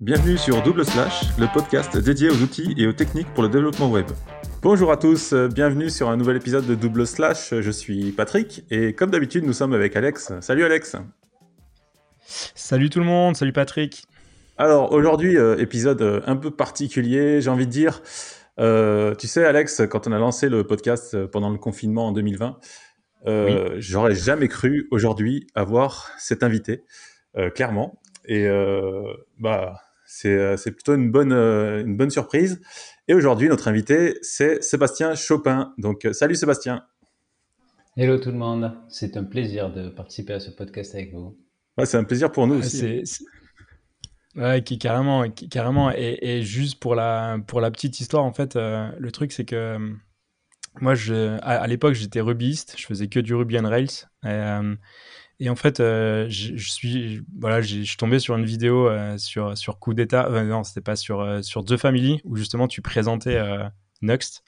[0.00, 3.90] Bienvenue sur Double Slash, le podcast dédié aux outils et aux techniques pour le développement
[3.90, 4.06] web.
[4.62, 7.52] Bonjour à tous, bienvenue sur un nouvel épisode de Double Slash.
[7.52, 10.32] Je suis Patrick et comme d'habitude, nous sommes avec Alex.
[10.40, 10.96] Salut Alex.
[12.24, 14.04] Salut tout le monde, salut Patrick.
[14.56, 18.00] Alors aujourd'hui, euh, épisode euh, un peu particulier, j'ai envie de dire.
[18.58, 22.58] Euh, tu sais, Alex, quand on a lancé le podcast pendant le confinement en 2020,
[23.76, 26.84] j'aurais jamais cru aujourd'hui avoir cet invité,
[27.54, 28.00] clairement.
[28.24, 28.48] Et
[29.38, 29.74] bah,
[30.12, 32.60] c'est plutôt une bonne, une bonne surprise.
[33.08, 35.72] Et aujourd'hui, notre invité, c'est Sébastien Chopin.
[35.78, 36.84] Donc, salut Sébastien.
[37.96, 41.36] Hello tout le monde, c'est un plaisir de participer à ce podcast avec vous.
[41.84, 43.02] c'est un plaisir pour nous aussi.
[44.36, 45.90] Ouais, qui, carrément, carrément.
[45.90, 49.56] Et, juste pour la, pour la petite histoire, en fait, euh, le truc, c'est que
[49.56, 49.78] euh,
[50.80, 54.06] moi, je, à, l'époque, j'étais rubyiste, je faisais que du Ruby on Rails.
[54.24, 54.74] Et, euh,
[55.48, 59.94] en fait, je, je, suis, voilà, je suis tombé sur une vidéo sur, sur coup
[59.94, 60.28] d'état.
[60.44, 63.40] non, c'était pas sur, sur The Family, où justement tu présentais
[64.02, 64.42] Next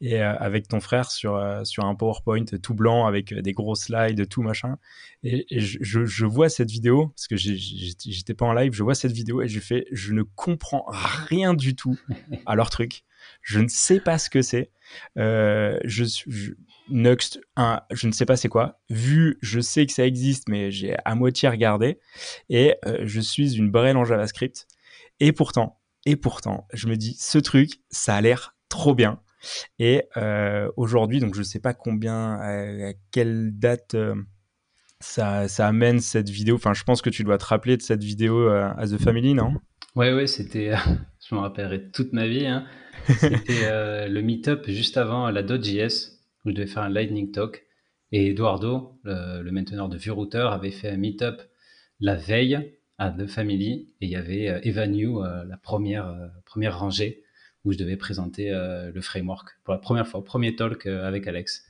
[0.00, 3.52] et euh, avec ton frère sur, euh, sur un PowerPoint tout blanc avec euh, des
[3.52, 4.76] gros slides, tout machin.
[5.22, 9.42] Et, je, vois cette vidéo, parce que j'étais pas en live, je vois cette vidéo
[9.42, 11.98] et je fais, je ne comprends rien du tout
[12.46, 13.04] à leur truc.
[13.40, 14.70] Je ne sais pas ce que c'est.
[15.16, 16.52] Euh, je, je,
[16.90, 18.80] Next, un, je ne sais pas c'est quoi.
[18.90, 21.98] Vu, je sais que ça existe, mais j'ai à moitié regardé.
[22.50, 24.66] Et je suis une brêle en JavaScript.
[25.20, 29.20] Et pourtant, et pourtant, je me dis, ce truc, ça a l'air trop bien.
[29.78, 34.14] Et euh, aujourd'hui, donc je ne sais pas combien, à, quelle date euh,
[35.00, 36.56] ça, ça, amène cette vidéo.
[36.56, 39.34] Enfin, je pense que tu dois te rappeler de cette vidéo euh, à The Family,
[39.34, 39.54] non?
[39.94, 40.74] Ouais, ouais, c'était.
[41.28, 42.46] je me rappellerai toute ma vie.
[42.46, 42.66] Hein.
[43.18, 46.13] C'était le meet-up juste avant la .js
[46.44, 47.64] où je devais faire un lightning talk.
[48.12, 51.42] Et Eduardo, le, mainteneur de VueRouter, avait fait un meet-up
[52.00, 57.24] la veille à The Family et il y avait Eva New, la première, première rangée
[57.64, 61.26] où je devais présenter euh, le framework pour la première fois, premier talk euh, avec
[61.26, 61.66] Alex.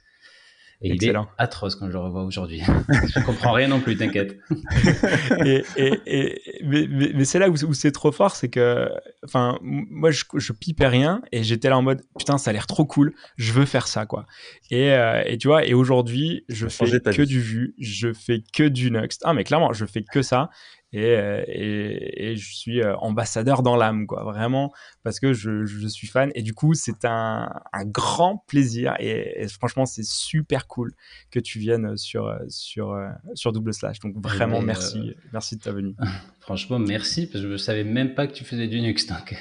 [0.85, 2.61] Et il est atroce quand je le revois aujourd'hui.
[3.15, 4.39] je comprends rien non plus, t'inquiète.
[5.45, 8.91] et, et, mais, mais, c'est là où, c'est trop fort, c'est que,
[9.25, 12.67] enfin, moi, je, je pipais rien et j'étais là en mode, putain, ça a l'air
[12.67, 14.27] trop cool, je veux faire ça, quoi.
[14.71, 18.65] Et, euh, et tu vois, et aujourd'hui, je fais que du Vue, je fais que
[18.65, 19.23] du Next.
[19.25, 20.51] Ah, mais clairement, je fais que ça.
[20.95, 24.73] Euh, et, et, je suis euh, ambassadeur dans l'âme, quoi, vraiment,
[25.03, 26.31] parce que je, je, suis fan.
[26.35, 30.93] Et du coup, c'est un, un, grand plaisir et, franchement, c'est super cool
[31.31, 32.97] que tu viennes sur, sur,
[33.35, 33.99] sur Double Slash.
[34.01, 35.95] Donc vraiment, merci, merci de ta venue.
[36.41, 38.95] Franchement, merci, parce que je ne savais même pas que tu faisais du Nux.
[39.09, 39.35] Donc,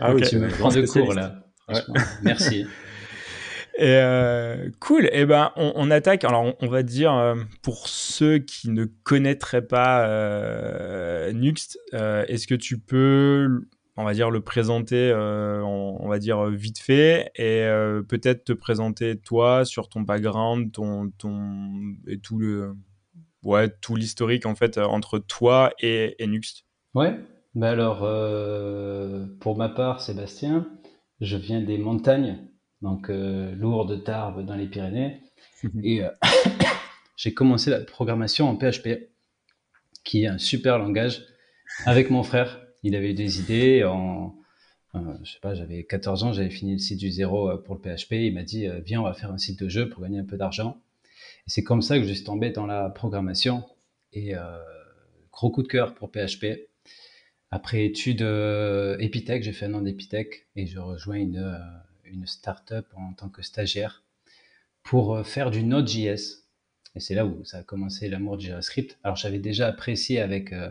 [0.00, 1.44] ah, oui, tu me prends de cours là.
[2.22, 2.66] Merci.
[3.80, 5.06] Euh, cool.
[5.06, 6.24] Et eh ben, on, attaque.
[6.24, 12.46] Alors, on, va dire euh, pour ceux qui ne connaîtraient pas euh, Nuxt, euh, est-ce
[12.46, 17.68] que tu peux, on va dire, le présenter, on, va dire vite fait, et
[18.08, 21.12] peut-être te présenter toi sur ton background, ton,
[22.06, 22.74] et tout le,
[23.42, 26.64] ouais, tout l'historique en fait entre toi et, et Nuxt?
[26.94, 27.18] Ouais.
[27.54, 28.00] Bah alors,
[29.40, 30.68] pour ma part, Sébastien,
[31.20, 32.38] je viens des montagnes
[32.82, 35.20] donc euh, lourde Tarbes dans les Pyrénées.
[35.62, 35.80] Mhm.
[35.84, 36.10] Et euh,
[37.16, 39.10] j'ai commencé la programmation en PHP,
[40.04, 41.24] qui est un super langage,
[41.86, 42.60] avec mon frère.
[42.82, 43.84] Il avait eu des idées.
[43.84, 44.36] En,
[44.94, 47.80] euh, je sais pas, j'avais 14 ans, j'avais fini le site du zéro pour le
[47.80, 48.12] PHP.
[48.12, 50.36] Il m'a dit, viens, on va faire un site de jeu pour gagner un peu
[50.36, 50.80] d'argent.
[51.46, 53.64] Et c'est comme ça que je suis tombé dans la programmation.
[54.12, 54.32] Et
[55.32, 56.68] gros coup de cœur pour PHP.
[57.50, 58.22] Après études
[59.00, 61.58] Epitech, j'ai fait un an d'Epitech et je rejoins une,
[62.10, 64.04] une start-up en tant que stagiaire
[64.82, 66.44] pour euh, faire du Node.js.
[66.94, 68.98] Et c'est là où ça a commencé l'amour du JavaScript.
[69.02, 70.70] Alors j'avais déjà apprécié avec euh,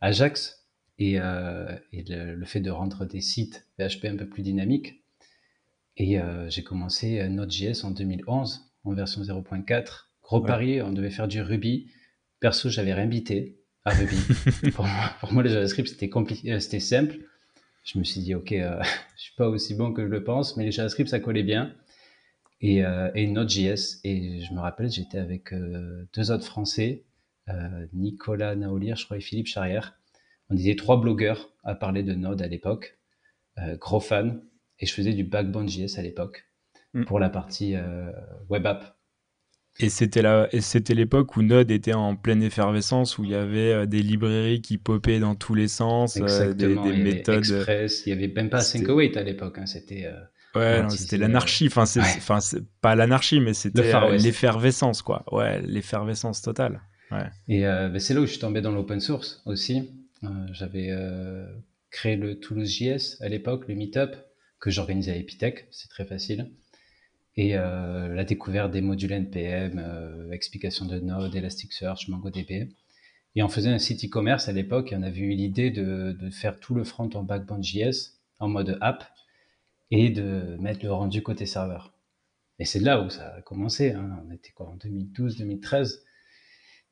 [0.00, 0.66] Ajax
[0.98, 5.02] et, euh, le, fait de rendre des sites PHP un peu plus dynamiques.
[5.96, 10.06] Et j'ai commencé Node.js en 2011 en version 0.4.
[10.22, 11.90] Gros pari, on devait faire du Ruby.
[12.38, 14.16] Perso, j'avais réinvité à Ruby.
[14.72, 17.18] pour, moi, pour, moi, le JavaScript, c'était compliqué, c'était simple
[17.84, 18.82] je me suis dit, OK, euh,
[19.16, 21.74] je suis pas aussi bon que je le pense, mais les JavaScript, ça collait bien.
[22.60, 24.00] Et, euh, et Node.js.
[24.04, 27.04] Et je me rappelle, j'étais avec euh, deux autres Français,
[27.48, 29.98] euh, Nicolas Naolier, je crois, et Philippe Charrière.
[30.50, 32.98] On était trois blogueurs à parler de Node à l'époque,
[33.78, 34.42] gros fan.
[34.80, 36.44] Et je faisais du Backbone.js à l'époque
[36.94, 37.04] mm.
[37.04, 37.76] pour la partie
[38.48, 38.99] web app.
[39.80, 43.34] Et c'était là, et c'était l'époque où Node était en pleine effervescence, où il y
[43.34, 47.38] avait euh, des librairies qui popaient dans tous les sens, euh, des, des méthodes.
[47.38, 50.06] Express, il y avait même pas 508 à l'époque, hein, c'était.
[50.06, 51.66] Euh, ouais, c'était l'anarchie.
[51.66, 52.38] Enfin, c'est, enfin,
[52.80, 55.24] pas l'anarchie, mais c'était l'effervescence, quoi.
[55.32, 56.82] Ouais, l'effervescence totale.
[57.10, 57.28] Ouais.
[57.48, 59.90] Et ben, c'est là où je suis tombé dans l'open source aussi.
[60.52, 60.90] j'avais
[61.90, 64.10] créé le Toulouse JS à l'époque, le Meetup,
[64.60, 66.50] que j'organisais à Epitech, c'est très facile.
[67.36, 72.68] Et la découverte des modules NPM, explication de Node, Elasticsearch, MongoDB.
[73.36, 76.30] Et on faisait un site e-commerce à l'époque et on avait eu l'idée de, de,
[76.30, 79.04] faire tout le front en backbone JS en mode app
[79.90, 81.94] et de mettre le rendu côté serveur.
[82.58, 83.92] Et c'est là où ça a commencé.
[83.92, 84.22] Hein.
[84.26, 86.04] On était quoi en 2012, 2013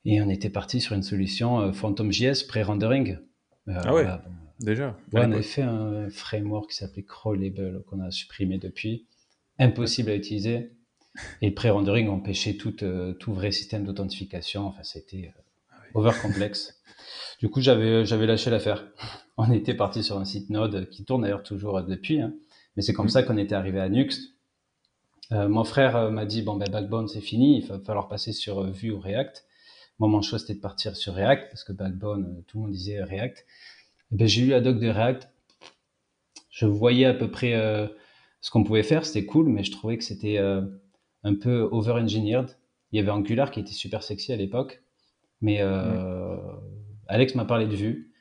[0.05, 3.19] et on était parti sur une solution euh, PhantomJS pré-rendering.
[3.69, 4.07] Euh, ah ouais,
[4.61, 4.97] déjà.
[5.13, 9.07] on avait fait un framework qui s'appelait Crawlable qu'on a supprimé depuis.
[9.59, 10.73] Impossible à utiliser.
[11.43, 14.67] Et pré-rendering empêchait tout, euh, tout vrai système d'authentification.
[14.67, 15.33] Enfin, c'était
[15.95, 16.81] over complexe.
[17.41, 18.87] Du coup, j'avais j'avais lâché l'affaire.
[19.37, 22.35] On était parti sur un site Node qui tourne d'ailleurs toujours depuis, hein.
[22.77, 23.11] mais c'est comme mm.
[23.11, 24.35] ça qu'on était arrivé à Nuxt.
[25.31, 28.33] Euh, mon frère euh, m'a dit bon ben Backbone c'est fini, il va falloir passer
[28.33, 29.45] sur euh, Vue ou React.
[29.99, 33.03] Moi mon choix c'était de partir sur React parce que Backbone tout le monde disait
[33.03, 33.45] React.
[34.11, 35.29] Ben, j'ai eu la doc de React.
[36.51, 37.53] Je voyais à peu près
[38.41, 42.57] ce qu'on pouvait faire, c'était cool, mais je trouvais que c'était un peu over-engineered.
[42.93, 44.83] Il y avait Angular qui était super sexy à l'époque,
[45.41, 46.37] mais euh,
[47.07, 48.13] Alex m'a parlé de Vue.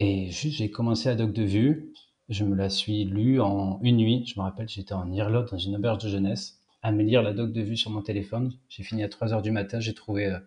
[0.00, 1.92] Et juste, j'ai commencé à doc de Vue.
[2.28, 4.24] Je me la suis lue en une nuit.
[4.26, 7.32] Je me rappelle, j'étais en Irlande dans une auberge de jeunesse à me lire la
[7.32, 8.58] doc de Vue sur mon téléphone.
[8.68, 9.80] J'ai fini à 3 heures du matin.
[9.80, 10.38] J'ai trouvé euh,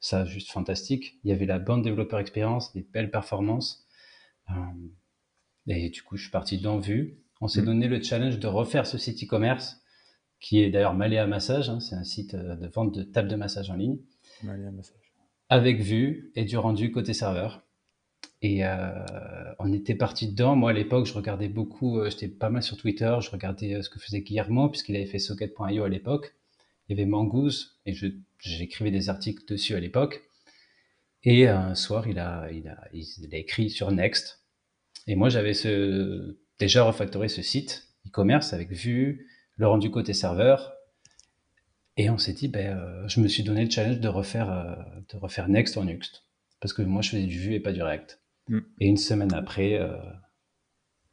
[0.00, 1.18] ça juste fantastique.
[1.24, 3.86] Il y avait la bande développeur expérience, des belles performances.
[4.50, 4.54] Euh,
[5.66, 7.18] et du coup, je suis parti dans Vue.
[7.40, 7.66] On s'est mm.
[7.66, 9.80] donné le challenge de refaire ce site e-commerce
[10.40, 11.68] qui est d'ailleurs Malé à Massage.
[11.68, 11.80] Hein.
[11.80, 13.98] C'est un site de vente de tables de massage en ligne.
[14.42, 15.10] Malé à Massage
[15.50, 17.66] avec vue et du rendu côté serveur.
[18.40, 18.88] Et euh,
[19.58, 20.56] on était parti dedans.
[20.56, 23.82] Moi, à l'époque, je regardais beaucoup, euh, j'étais pas mal sur Twitter, je regardais euh,
[23.82, 26.34] ce que faisait Guillermo, puisqu'il avait fait Socket.io à l'époque.
[26.88, 27.94] Il y avait Mongoose, et
[28.38, 30.22] j'écrivais des articles dessus à l'époque.
[31.22, 34.42] Et un soir, il a, il, a, il a écrit sur Next.
[35.06, 39.26] Et moi, j'avais ce, déjà refactoré ce site e-commerce avec vue,
[39.56, 40.72] le rendu côté serveur,
[41.96, 44.74] et on s'est dit, ben, euh, je me suis donné le challenge de refaire, euh,
[45.12, 46.24] de refaire Next en Nuxt.
[46.60, 48.20] Parce que moi, je faisais du Vue et pas du React.
[48.48, 48.58] Mm.
[48.78, 49.96] Et une semaine après, euh,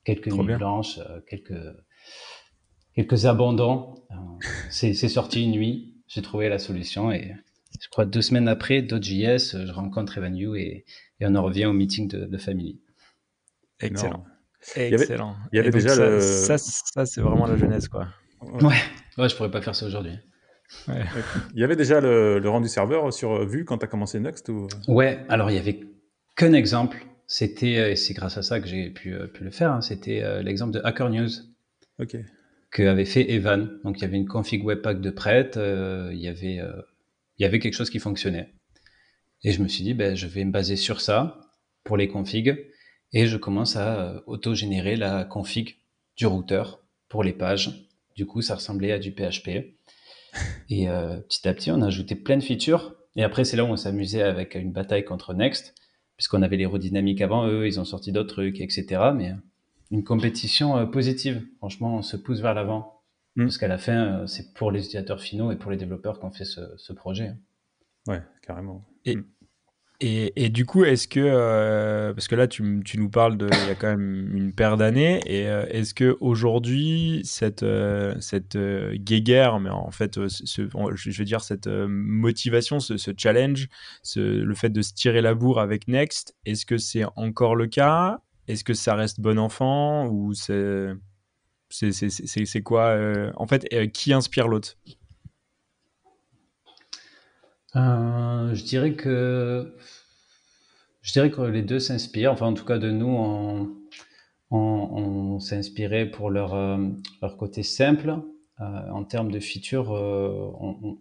[0.04, 1.00] quelques nuits blanches,
[1.30, 1.60] quelques,
[2.94, 3.96] quelques abandons,
[4.70, 5.96] c'est sorti une nuit.
[6.08, 7.34] J'ai trouvé la solution et
[7.82, 10.86] je crois deux semaines après, .js, je rencontre Evan et,
[11.20, 12.80] et on en revient au meeting de, de famille.
[13.82, 14.26] Excellent.
[14.76, 15.36] Excellent.
[15.52, 16.20] Il y avait, déjà ça, le...
[16.20, 18.08] ça, ça c'est vraiment la jeunesse, quoi.
[18.42, 18.76] Ouais.
[19.18, 20.18] ouais, je pourrais pas faire ça aujourd'hui.
[20.90, 24.68] Il y avait déjà le, rendu serveur sur Vue quand tu as commencé Next ou...
[24.88, 25.80] Ouais, alors il y avait
[26.36, 26.98] qu'un exemple.
[27.30, 29.82] C'était, euh, et c'est grâce à ça que j'ai pu, euh, pu, le faire, hein,
[29.82, 31.30] c'était euh, l'exemple de Hacker News.
[32.00, 32.16] Ok.
[32.72, 33.80] Que avait fait Evan.
[33.84, 36.60] Donc il y avait une config Webpack de prête, il, y avait,
[37.38, 38.54] il y avait quelque chose qui fonctionnait.
[39.44, 41.40] Et je me suis dit, ben, je vais me baser sur ça
[41.86, 42.58] pour les configs.
[43.14, 45.78] Et je commence à auto-générer la config
[46.18, 47.88] du routeur pour les pages.
[48.16, 49.78] Du coup, ça ressemblait à du PHP.
[50.70, 52.96] Et euh, petit à petit, on a ajouté plein de features.
[53.16, 55.74] Et après, c'est là où on s'amusait avec une bataille contre Next,
[56.18, 59.12] puisqu'on avait l'aérodynamique avant eux, ils ont sorti d'autres trucs, etc.
[59.16, 59.34] Mais
[59.92, 61.46] une compétition euh, positive.
[61.58, 63.02] Franchement, on se pousse vers l'avant.
[63.36, 63.46] Mm.
[63.46, 66.32] Parce qu'à la fin, euh, c'est pour les utilisateurs finaux et pour les développeurs qu'on
[66.32, 67.34] fait ce, projet.
[68.08, 68.86] Ouais, carrément.
[69.06, 69.26] Et, mm.
[70.00, 73.72] Et, du coup, est-ce que, euh, parce que là, tu, nous parles de, il y
[73.72, 79.60] a quand même une paire d'années, et euh, est-ce que aujourd'hui cette, euh, cette guéguerre,
[79.60, 83.70] mais en fait, je veux dire, cette motivation, ce, challenge,
[84.16, 88.20] le fait de se tirer la bourre avec Next, est-ce que c'est encore le cas?
[88.48, 90.06] Est-ce que ça reste bon enfant?
[90.06, 90.94] Ou c'est,
[91.72, 92.96] c'est, quoi
[93.36, 94.78] En fait, qui inspire l'autre?
[97.76, 99.76] Euh, je dirais que
[101.02, 102.32] je dirais que les deux s'inspirent.
[102.32, 103.76] Enfin, en tout cas, de nous, on,
[104.52, 106.78] on, s'est inspiré pour leur, euh,
[107.22, 108.18] leur côté simple.
[108.60, 110.98] Euh, en termes de features, on,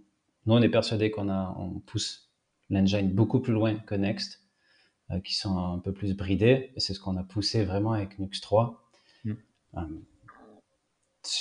[0.47, 2.31] nous, on est persuadé qu'on a, on pousse
[2.71, 4.43] l'engine beaucoup plus loin que Next,
[5.25, 6.73] qui sont un peu plus bridés.
[6.77, 8.91] Et c'est ce qu'on a poussé vraiment avec Nux 3.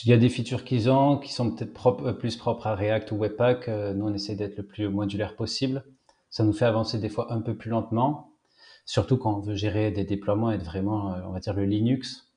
[0.03, 3.11] Il y a des features qu'ils ont qui sont peut-être euh, plus propres à React
[3.11, 3.69] ou Webpack.
[3.69, 5.83] Euh, nous, on essaie d'être le plus modulaire possible.
[6.29, 8.31] Ça nous fait avancer des fois un peu plus lentement,
[8.85, 11.65] surtout quand on veut gérer des déploiements et être vraiment, euh, on va dire, le
[11.65, 12.31] Linux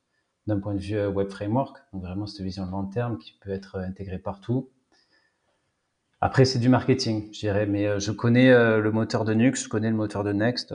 [0.47, 1.77] d'un point de vue Web Framework.
[1.93, 4.71] Donc vraiment cette vision long terme qui peut être intégrée partout.
[6.21, 9.91] Après, c'est du marketing, je dirais, mais je connais le moteur de Nux, je connais
[9.91, 10.75] le moteur de Next.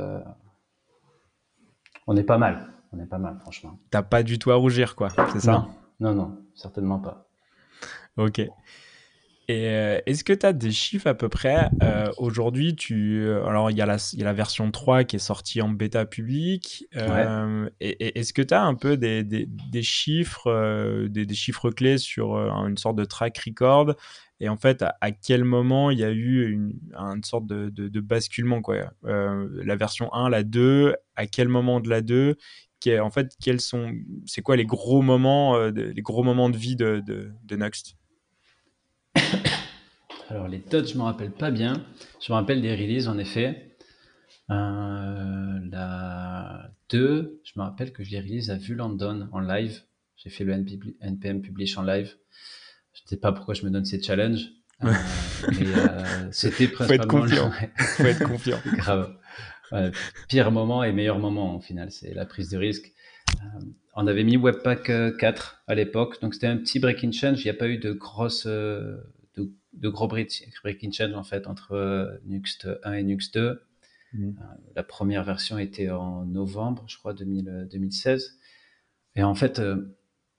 [2.06, 3.80] On est pas mal, on est pas mal, franchement.
[3.90, 5.68] T'as pas du tout à rougir, quoi, c'est ça?
[6.00, 7.28] Non, non, certainement pas.
[8.18, 8.42] Ok.
[9.50, 13.72] Et euh, est-ce que tu as des chiffres à peu près euh, Aujourd'hui, tu alors
[13.72, 16.86] il y, a la, y a la version 3 qui est sortie en bêta public.
[16.96, 21.72] Euh, et, est-ce que tu as un peu des, des, des chiffres, des, des, chiffres
[21.72, 23.96] clés sur une sorte de track record?
[24.40, 27.90] Et en fait, à, quel moment il y a eu une, une sorte de, de,
[27.90, 28.94] de basculement quoi?
[29.04, 32.38] La version 1, la 2, à quel moment de la 2
[32.88, 33.94] en fait, quels sont,
[34.26, 37.96] c'est quoi les gros moments, les gros moments de vie de, de, de Next?
[40.30, 41.86] Alors les dates, je me rappelle pas bien.
[42.20, 43.78] Je me rappelle des releases en effet.
[44.50, 49.82] Euh, la 2, je me rappelle que je l'ai release à Vue London en live.
[50.16, 50.54] J'ai fait le
[51.02, 52.16] NPM Publish en live.
[52.94, 54.50] Je ne sais pas pourquoi je me donne ces challenges.
[55.44, 57.26] Euh, euh, c'était principalement.
[57.26, 57.52] Faut être confiant.
[57.78, 58.60] Faut être confiant.
[58.78, 59.18] Grave.
[60.30, 62.94] Pire moment et meilleur moment au final, c'est la prise de risque.
[63.96, 67.42] on avait mis Webpack 4 à l'époque, donc c'était un petit breaking change.
[67.42, 68.48] Il n'y a pas eu de grosse
[69.74, 73.62] de gros breaking change en fait entre euh, Nuxt 1 et Nuxt 2.
[74.14, 74.28] Mmh.
[74.28, 74.32] Euh,
[74.76, 78.24] la première version était en novembre, je crois, 2016.
[78.24, 79.62] Euh, et en fait,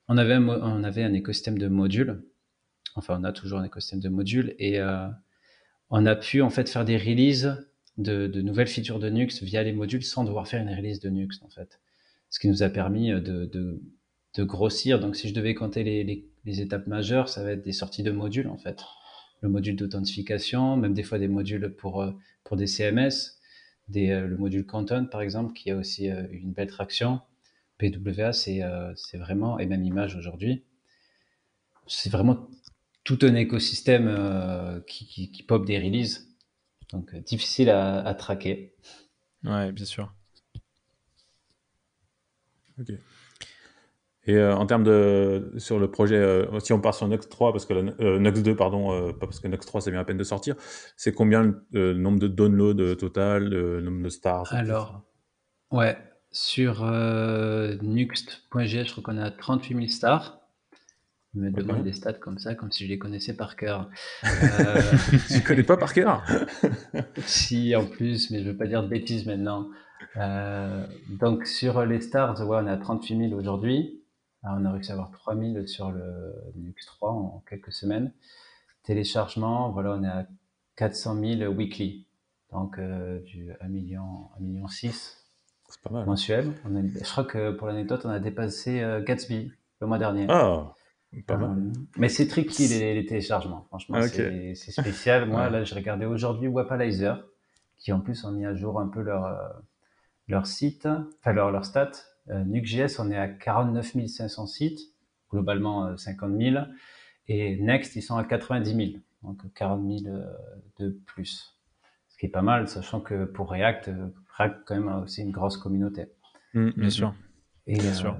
[0.08, 2.24] on avait, un, on avait un écosystème de modules.
[2.96, 4.80] Enfin, on a toujours un écosystème de modules et
[5.90, 9.62] on a pu en fait faire des releases de, de, nouvelles features de Nuxt via
[9.62, 11.80] les modules sans devoir faire une release de Nuxt en fait.
[12.30, 13.80] Ce qui nous a permis de, de,
[14.34, 14.98] de grossir.
[14.98, 18.02] Donc, si je devais compter les, les, les, étapes majeures, ça va être des sorties
[18.02, 18.82] de modules en fait
[19.44, 22.12] le module d'authentification, même des fois des modules pour, euh,
[22.44, 23.38] pour des CMS,
[23.88, 27.20] des, euh, le module Content par exemple, qui a aussi euh, une belle traction.
[27.76, 28.62] PWA, c'est
[29.14, 30.62] vraiment, et même Image aujourd'hui,
[31.88, 32.48] c'est vraiment
[33.02, 36.33] tout un écosystème qui, qui, pop des releases.
[36.94, 38.74] Donc difficile à, à traquer.
[39.44, 40.12] Ouais, bien sûr.
[42.80, 42.92] Ok.
[44.26, 47.52] Et euh, en termes de sur le projet, euh, si on part sur Nux 3
[47.52, 50.16] parce que euh, Nux 2 pardon, pas parce que Nux 3 ça vient à peine
[50.16, 50.54] de sortir,
[50.96, 55.02] c'est combien le nombre de downloads total, le nombre de stars Alors,
[55.70, 55.98] ouais,
[56.30, 56.84] sur
[57.82, 60.40] Nuxt.js, je crois qu'on a 38 000 stars.
[61.34, 63.90] Je me demande des stats comme ça, comme si je les connaissais par cœur.
[64.24, 64.80] Euh...
[65.28, 66.24] tu connais pas par cœur?
[67.26, 69.68] Si, en plus, mais je veux pas dire de bêtises maintenant.
[71.08, 74.02] donc sur les stars, ouais, on a 38 000 aujourd'hui.
[74.44, 78.12] Ah, on a réussi à avoir 3000 sur le Linux 3 en quelques semaines.
[78.82, 80.26] Téléchargement, voilà, on est à
[80.76, 82.06] 400 000 weekly.
[82.52, 85.24] Donc, euh, du 1 million, 1 million 6
[85.82, 86.06] pas mal.
[86.06, 86.52] Mensuel.
[86.64, 89.50] On a, je crois que pour l'anecdote, on a dépassé euh, Gatsby
[89.80, 90.26] le mois dernier.
[90.28, 90.72] Ah,
[91.23, 91.50] pas mal.
[91.50, 93.64] Euh, mais c'est tricky les, les, téléchargements.
[93.68, 95.28] Franchement, c'est spécial.
[95.28, 97.25] Moi, là, je regardais aujourd'hui Wapalizer,
[97.78, 99.62] qui en plus ont mis à jour un peu leur,
[100.28, 101.92] leur site, enfin leur, leur stats.
[102.30, 104.80] Euh, Nuke.js, on est à 49 500 sites,
[105.30, 106.64] globalement 50 euh, 000.
[107.28, 110.25] Et Next, ils sont à 90 000, donc 40 000 euh,
[110.78, 111.59] de plus.
[112.09, 113.90] Ce qui est pas mal, sachant que pour React,
[114.38, 116.06] React quand même a aussi une grosse communauté.
[116.54, 117.14] Mmh, bien sûr.
[117.66, 118.16] Et, bien sûr.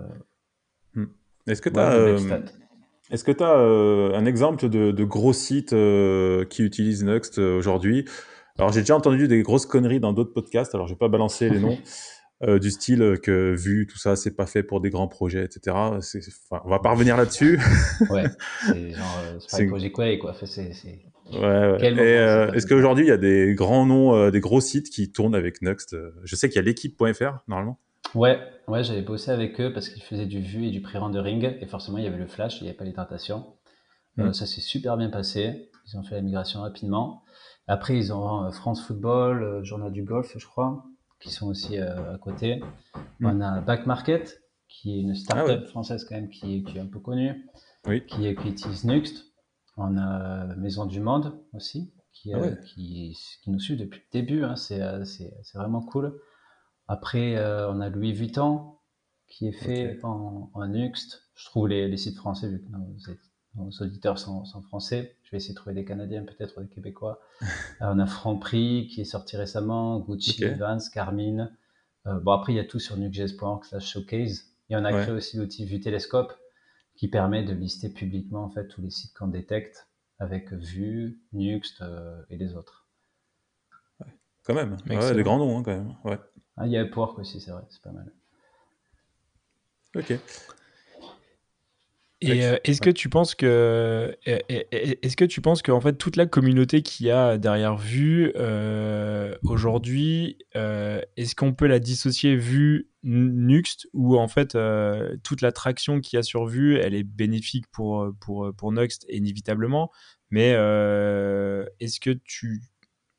[0.95, 1.05] Mmh.
[1.47, 2.41] Est-ce que tu as,
[3.11, 8.05] est-ce que tu as un exemple de, de gros sites qui utilisent Next aujourd'hui?
[8.59, 11.49] Alors j'ai déjà entendu des grosses conneries dans d'autres podcasts, alors je vais pas balancer
[11.49, 11.79] les noms.
[12.43, 15.77] Euh, du style que vu tout ça, c'est pas fait pour des grands projets, etc.
[15.77, 17.59] Enfin, on va pas revenir là-dessus.
[18.11, 18.25] ouais,
[18.67, 20.35] c'est genre, euh, c'est pas un projet quoi, quoi.
[20.45, 20.73] c'est,
[21.33, 21.93] Ouais, ouais.
[21.93, 25.35] Et euh, est-ce qu'aujourd'hui, il y a des grands noms, des gros sites qui tournent
[25.35, 25.97] avec Next?
[26.25, 27.79] Je sais qu'il y a l'équipe.fr, normalement.
[28.15, 31.67] Ouais, ouais, j'avais bossé avec eux parce qu'ils faisaient du vu et du pré-rendering, et
[31.67, 33.57] forcément, il y avait le flash, il n'y avait pas l'hydratation.
[34.17, 34.33] Mm.
[34.33, 35.71] ça s'est super bien passé.
[35.87, 37.25] Ils ont fait la migration rapidement.
[37.67, 40.85] Après, ils ont France Football, Journal du Golf, je crois
[41.25, 42.61] qui sont aussi euh, à côté.
[43.21, 43.27] Mm.
[43.27, 46.79] On a Back Market, qui est une start-up ah française quand même qui est, qui
[46.79, 47.49] est un peu connue,
[47.87, 48.05] oui.
[48.07, 49.25] qui, qui utilise Nuxt.
[49.77, 54.21] On a Maison du Monde aussi, qui, ah euh, qui, qui, nous suit depuis le
[54.21, 54.45] début.
[54.45, 54.55] Hein.
[54.71, 56.21] Euh, c'est vraiment cool.
[56.89, 57.39] Après,
[57.69, 58.75] on a Louis Vuitton,
[59.27, 61.23] qui est fait en, en Nuxt.
[61.35, 62.71] Je trouve les, les sites français, vu que
[63.57, 65.17] nos auditeurs sont, français.
[65.23, 67.21] Je vais essayer de trouver des Canadiens, peut-être des Québécois.
[67.83, 71.53] Euh, on a Franprix qui est sorti récemment, Gucci, Vans, Carmine.
[72.07, 74.45] Euh, bon, après, il y a tout sur nuke.js.org slash showcase.
[74.71, 76.33] Et on a créé aussi l'outil Vue Télescope
[76.95, 79.89] qui permet de lister publiquement en fait tous les sites qu'on détecte
[80.21, 82.87] avec Vue, Nuxt euh, et les autres.
[84.45, 85.97] Quand même, ouais, des grands noms hein, quand même.
[86.05, 86.19] Ouais.
[86.57, 88.13] Ah, il y a Upwork aussi, c'est vrai, c'est pas mal.
[89.97, 90.19] Ok.
[92.21, 96.17] Et euh, est-ce que tu penses que est-ce que tu penses que en fait toute
[96.17, 102.37] la communauté qu'il y a derrière Vue euh, aujourd'hui, euh, est-ce qu'on peut la dissocier
[102.37, 104.57] Vue Nuxt ou en fait
[105.23, 109.07] toute la traction qu'il y a sur Vue, elle est bénéfique pour pour pour Nuxt
[109.11, 109.91] inévitablement,
[110.31, 110.51] mais
[111.81, 112.63] est-ce que tu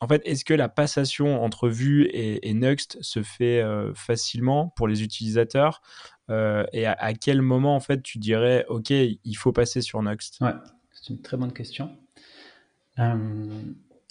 [0.05, 3.63] en fait, est-ce que la passation entre Vue et, et Nuxt se fait
[3.95, 5.81] facilement pour les utilisateurs
[6.29, 10.39] euh, et à, quel moment, en fait, tu dirais, OK, il faut passer sur Nuxt
[10.41, 10.53] Ouais,
[10.91, 11.95] c'est une très bonne question.
[12.99, 13.61] Euh,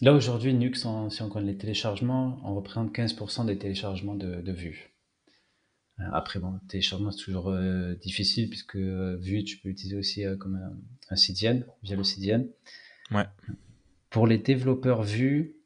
[0.00, 4.52] là, aujourd'hui, Nuxt, si on connaît les téléchargements, on représente 15% des téléchargements de, de
[4.52, 4.94] Vue.
[6.00, 7.52] Euh, après, bon, le téléchargement, c'est toujours
[8.00, 10.60] difficile puisque Vue, tu peux l'utiliser aussi comme
[11.10, 12.48] un, CDN, via le CDN.
[13.10, 13.26] Ouais.
[14.10, 15.56] Pour les développeurs Vue,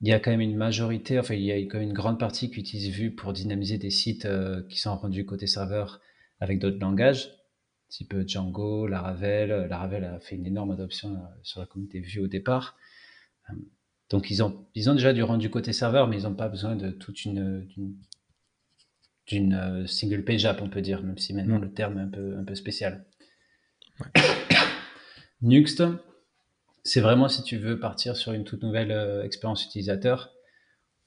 [0.00, 2.18] il y a quand même une majorité, enfin il y a quand même une grande
[2.18, 6.00] partie qui utilise Vue pour dynamiser des sites euh, qui sont rendus côté serveur
[6.40, 7.30] avec d'autres langages,
[7.88, 9.66] type Django, Laravel.
[9.68, 12.76] Laravel a fait une énorme adoption euh, sur la communauté Vue au départ.
[13.50, 13.54] Euh,
[14.08, 16.76] donc ils ont, ils ont déjà du rendu côté serveur, mais ils n'ont pas besoin
[16.76, 17.68] de toute une
[19.26, 21.62] d'une single page app, on peut dire, même si maintenant mm.
[21.62, 23.04] le terme est un peu, un peu spécial.
[25.42, 25.84] Nuxt,
[26.82, 30.32] c'est vraiment si tu veux partir sur une toute nouvelle euh, expérience utilisateur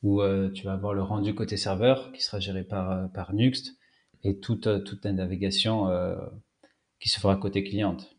[0.02, 3.34] où euh, tu vas avoir le rendu côté serveur qui sera géré par, euh, par
[3.34, 3.78] Nuxt
[4.24, 5.90] et toute, toute la navigation
[7.02, 8.16] qui se fera côté cliente.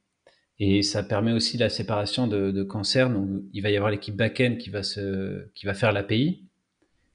[0.58, 4.14] Et ça permet aussi la séparation de, de concerns où il va y avoir l'équipe
[4.14, 6.44] backend qui va, se, qui va faire l'API,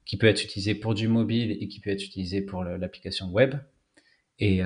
[0.04, 3.54] qui peut être utilisée pour du mobile et qui peut être utilisée pour l'application web.
[4.40, 4.60] Et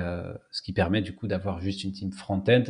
[0.49, 2.63] ce qui permet du coup d'avoir juste une team front-end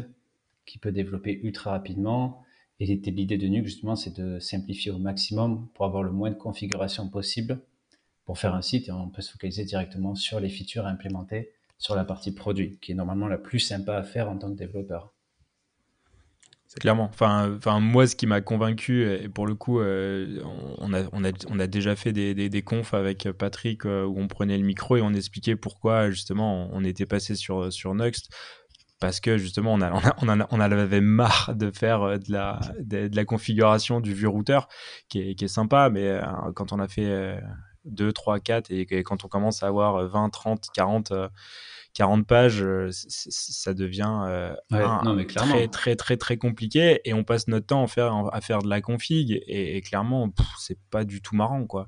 [0.65, 2.44] qui peut développer ultra rapidement,
[2.79, 6.35] et l'idée de Nuke, justement, c'est de simplifier au maximum pour avoir le moins de
[6.35, 7.61] configuration possible
[8.25, 11.51] pour faire un site et on peut se focaliser directement sur les features à implémenter
[11.77, 14.57] sur la partie produit, qui est normalement la plus sympa à faire en tant que
[14.57, 15.13] développeur.
[16.67, 17.09] C'est clairement.
[17.13, 20.41] Enfin, moi, ce qui m'a convaincu, et pour le coup, euh,
[20.79, 25.01] on, a, déjà fait des, confs avec Patrick euh, où on prenait le micro et
[25.01, 28.31] on expliquait pourquoi, justement, on était passé sur, sur Nuxt
[28.99, 34.67] parce que justement on, avait marre de faire euh, de la, configuration du vieux routeur
[35.09, 36.21] qui est, qui sympa, mais euh,
[36.55, 37.39] quand on a fait
[37.85, 41.13] 2, 3, 4 et, et, quand on commence à avoir 20, 30, 40
[41.95, 44.53] 40 pages, euh, ça devient euh,
[45.27, 48.69] très, très, très, très compliqué et on passe notre temps à faire, à faire de
[48.69, 50.29] la config et, clairement,
[50.59, 51.87] c'est pas du tout marrant, quoi.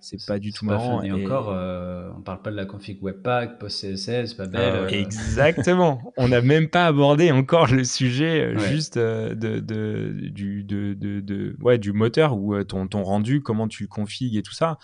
[0.00, 1.02] c'est pas du tout marrant.
[1.02, 4.92] et, encore, euh, on parle pas de la config Webpack, PostCSS, pas belle.
[4.92, 6.12] Exactement.
[6.18, 11.78] on n'a même pas abordé encore le sujet juste de, de, du, de, de, ouais,
[11.78, 14.76] du moteur ou ton, ton rendu, comment tu configues et tout ça.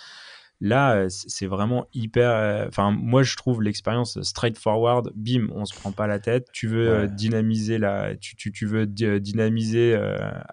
[0.64, 2.30] Là, euh, c'est vraiment hyper.
[2.30, 5.10] Euh, enfin, moi, je trouve l'expérience straightforward.
[5.16, 6.46] Bim, on se prend pas la tête.
[6.52, 9.98] Tu veux euh, dynamiser la, tu, tu, tu veux dynamiser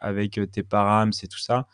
[0.02, 1.68] avec tes params et tout ça.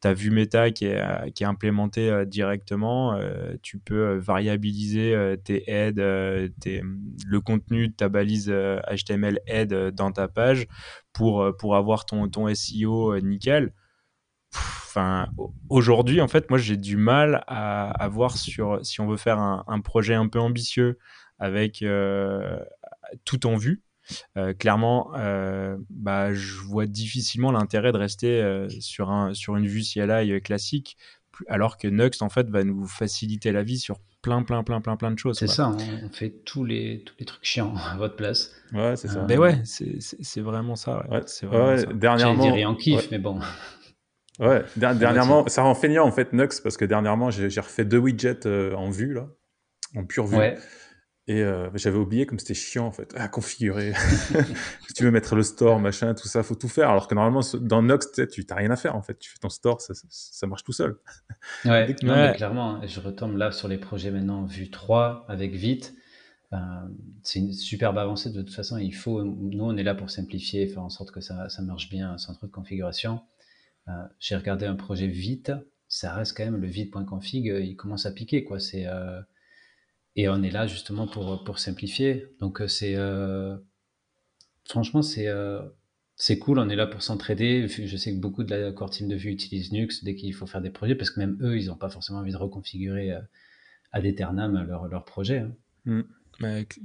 [0.00, 3.18] Tu as vu Meta qui est, qui est implémenté directement.
[3.60, 5.64] tu peux variabiliser tes
[6.60, 6.82] tes,
[7.26, 8.50] le contenu de ta balise
[8.90, 10.66] HTML head dans ta page
[11.12, 13.74] pour, pour avoir ton, ton SEO nickel
[14.54, 15.28] enfin,
[15.68, 19.80] aujourd'hui, en fait, moi, j'ai du mal à, voir sur si on veut faire un,
[19.80, 20.98] projet un peu ambitieux
[21.38, 22.58] avec euh,
[23.24, 23.82] tout en vue.
[24.36, 29.82] Euh, clairement, euh, bah, je vois difficilement l'intérêt de rester sur, un, sur une vue
[29.82, 30.96] CLI classique,
[31.48, 34.96] alors que Nuxt, en fait, va nous faciliter la vie sur plein, plein, plein, plein,
[34.96, 35.38] plein de choses.
[35.38, 35.76] C'est ça, hein.
[36.02, 38.52] on fait tous les, tous les trucs chiants à votre place.
[38.72, 39.24] Ouais, c'est ça.
[39.28, 41.06] Mais ouais, c'est vraiment ça.
[41.10, 41.22] Ouais.
[41.26, 41.92] c'est vraiment ça.
[41.92, 42.70] Dernièrement.
[42.70, 43.38] en kiff, mais bon.
[44.40, 48.46] Ouais, dernièrement, ça rend feignant en fait Nux parce que dernièrement j'ai refait deux widgets
[48.46, 49.28] euh, en vue là,
[49.96, 50.38] en pure vue.
[51.26, 53.94] Et euh, j'avais oublié comme c'était chiant en fait à configurer.
[54.86, 56.90] si tu veux mettre le store, machin, tout ça, faut tout faire.
[56.90, 59.18] Alors que normalement dans Nox, tu n'as rien à faire en fait.
[59.18, 60.98] Tu fais ton store, ça, ça, marche tout seul.
[61.64, 61.94] Ouais,
[62.36, 62.74] clairement.
[62.74, 62.86] Hein.
[62.86, 65.94] Je retombe là sur les projets maintenant vue 3 avec Vite.
[66.52, 66.56] Euh,
[67.22, 68.76] c'est une superbe avancée de toute façon.
[68.76, 71.88] Il faut, nous on est là pour simplifier, faire en sorte que ça, ça marche
[71.88, 73.20] bien sans trop de configuration.
[73.88, 75.52] Euh, j'ai regardé un projet vite,
[75.88, 78.58] ça reste quand même le vite.config, euh, il commence à piquer quoi.
[78.58, 79.20] C'est euh,
[80.16, 82.26] et on est là justement pour pour simplifier.
[82.40, 82.96] Donc c'est
[84.68, 85.28] franchement c'est
[86.16, 87.66] c'est cool, on est là pour s'entraider.
[87.68, 90.46] Je sais que beaucoup de la core team de vue utilisent Nux dès qu'il faut
[90.46, 93.26] faire des projets parce que même eux, ils n'ont pas forcément envie de reconfigurer à
[93.92, 94.04] ad
[94.66, 95.38] leur, leur projet.
[95.38, 95.54] Hein.
[95.84, 96.02] Mm.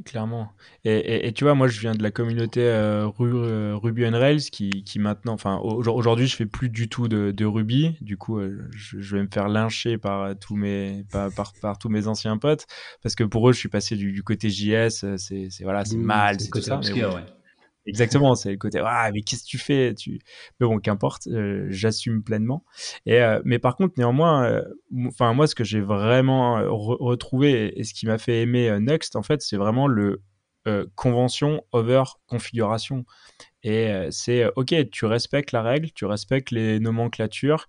[0.05, 0.51] Clairement.
[0.85, 4.83] Et, tu vois, moi, je viens de la communauté euh, euh, Ruby on Rails qui,
[4.83, 7.97] qui maintenant, enfin, aujourd'hui, je fais plus du tout de, de Ruby.
[8.01, 12.07] Du coup, euh, je, vais me faire lyncher par tous mes, par, par, tous mes
[12.07, 12.65] anciens potes
[13.03, 15.17] parce que pour eux, je suis passé du, côté JS.
[15.17, 16.79] C'est, voilà, c'est mmh, mal, c'est tout ça.
[16.79, 17.38] ouais.
[17.89, 19.93] Exactement, c'est le côté ah mais qu'est-ce que tu fais?
[19.95, 20.19] Tu
[20.59, 22.63] mais bon qu'importe, euh, j'assume pleinement.
[23.05, 24.63] Et euh, mais par contre néanmoins, euh,
[25.07, 29.23] enfin moi ce que j'ai vraiment retrouvé et, ce qui m'a fait aimer Next en
[29.23, 30.21] fait c'est vraiment le
[30.95, 33.03] convention over configuration.
[33.63, 37.67] Et c'est ok tu respectes la règle, tu respectes les nomenclatures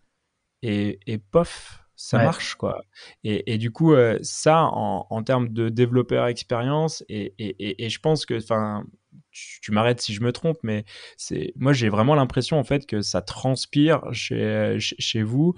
[0.62, 2.82] et, et pof ça marche quoi.
[3.24, 8.00] Et, et, du coup, ça en, en, termes de développeur expérience, et, et, et, je
[8.00, 8.84] pense que, enfin,
[9.30, 10.84] tu, m'arrêtes si je me trompe, mais
[11.16, 15.54] c'est moi j'ai vraiment l'impression en fait que ça transpire chez, chez, vous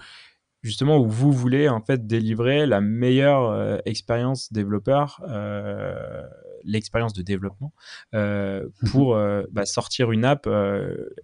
[0.63, 6.23] justement où vous voulez en fait délivrer la meilleure euh, expérience développeur, euh,
[6.65, 7.73] l'expérience de développement
[8.15, 9.19] euh, mmh pour
[9.51, 10.49] bah, sortir une app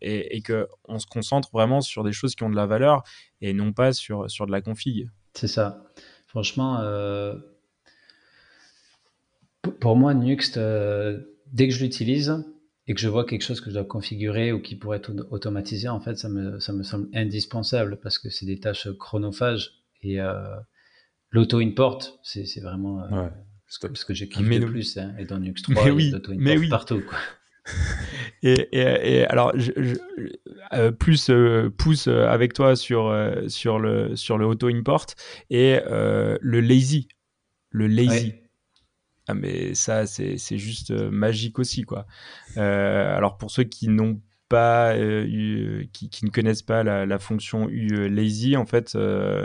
[0.00, 3.02] et, et que on se concentre vraiment sur des choses qui ont de la valeur
[3.40, 5.08] et non pas sur sur de la config.
[5.34, 5.84] C'est ça.
[6.26, 6.82] Franchement,
[9.80, 10.58] pour moi, Nuxt
[11.52, 12.44] dès que je l'utilise
[12.86, 15.88] et que je vois quelque chose que je dois configurer ou qui pourrait être automatisé,
[15.88, 20.20] en fait, ça me, ça me semble indispensable parce que c'est des tâches chronophages et
[20.20, 20.32] euh,
[21.30, 23.28] l'auto-import, c'est vraiment euh,
[23.66, 24.96] ce que j'ai kiffé le plus.
[24.96, 27.02] Hein, et dans Nux 3, il y a l'auto-import partout.
[27.08, 27.18] Quoi.
[28.42, 29.72] Et, et, alors, je,
[30.72, 33.12] euh, plus euh, pousse avec toi sur,
[33.48, 35.06] sur le, sur le auto-import
[35.50, 37.08] et le lazy.
[37.70, 38.36] Le lazy.
[39.28, 42.06] Ah, mais ça, c'est juste euh, magique aussi, quoi.
[42.56, 47.18] Euh, alors, pour ceux qui n'ont pas, euh, qui, qui, ne connaissent pas la, la
[47.18, 48.96] fonction lazy, en fait,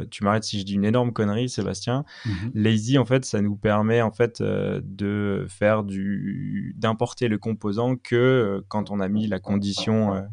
[0.09, 2.05] tu m'arrêtes si je dis une énorme connerie, Sébastien.
[2.25, 7.97] Mmh lazy, en fait, ça nous permet en fait de faire du, d'importer le composant
[7.97, 10.23] que quand on a mis la condition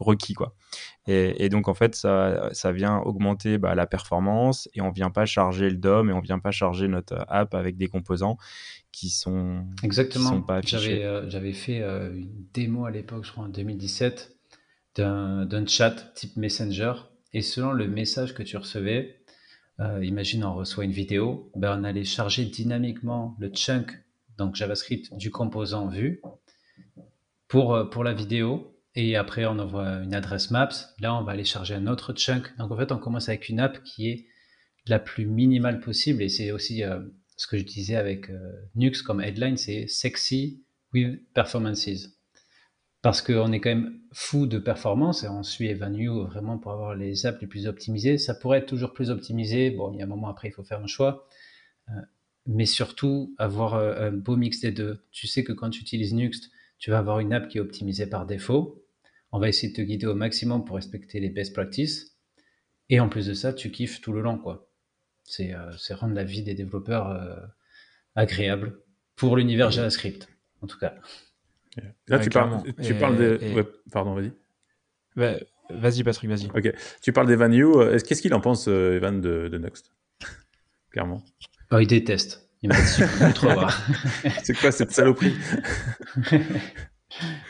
[0.00, 0.54] requis quoi.
[1.06, 5.26] Et, donc en fait ça, ça vient augmenter bah, la performance et on vient pas
[5.26, 8.38] charger le DOM et on vient pas charger notre app avec des composants
[8.90, 10.30] qui sont exactement.
[10.30, 14.34] sont pas j'avais euh, j'avais fait euh, une démo à l'époque, je crois en 2017,
[14.96, 16.94] d'un chat type Messenger
[17.34, 19.20] et selon le message que tu recevais,
[19.80, 23.92] euh, imagine on reçoit une vidéo, ben on allait charger dynamiquement le chunk
[24.38, 26.22] donc JavaScript du composant vu
[27.46, 30.94] pour pour la vidéo et après, on envoie une adresse Maps.
[31.00, 32.56] Là, on va aller charger un autre chunk.
[32.58, 34.26] Donc, en fait, on commence avec une app qui est
[34.86, 36.22] la plus minimale possible.
[36.22, 37.00] Et c'est aussi euh,
[37.36, 41.88] ce que je disais avec euh, Nux comme headline, c'est sexy with performances.
[43.02, 46.94] Parce qu'on est quand même fou de performance et on suit Evanue vraiment pour avoir
[46.94, 48.16] les apps les plus optimisées.
[48.16, 49.70] Ça pourrait être toujours plus optimisé.
[49.70, 51.26] Bon, il y a un moment après, il faut faire un choix.
[51.88, 52.00] Euh,
[52.46, 55.02] mais surtout, avoir un beau mix des deux.
[55.10, 58.06] Tu sais que quand tu utilises Nuxt, tu vas avoir une app qui est optimisée
[58.06, 58.83] par défaut
[59.34, 62.16] on va essayer de te guider au maximum pour respecter les best practices.
[62.88, 64.70] Et en plus de ça, tu kiffes tout le long, quoi.
[65.24, 67.34] C'est euh, rendre la vie des développeurs euh,
[68.14, 68.78] agréable
[69.16, 70.28] pour l'univers JavaScript,
[70.60, 70.94] en tout cas.
[72.06, 73.64] Là, tu, parles, tu parles des.
[73.90, 74.30] pardon, vas-y.
[75.68, 76.46] vas-y, Patrick, vas-y.
[76.54, 76.72] Ok.
[77.02, 77.72] Tu parles d'Evan Yu.
[78.06, 79.90] Qu'est-ce qu'il en pense, euh, Evan, de, de Next?
[80.92, 81.24] Clairement.
[81.72, 82.48] Oh, il déteste.
[82.62, 83.02] Il m'a dit
[84.44, 85.34] C'est quoi cette saloperie?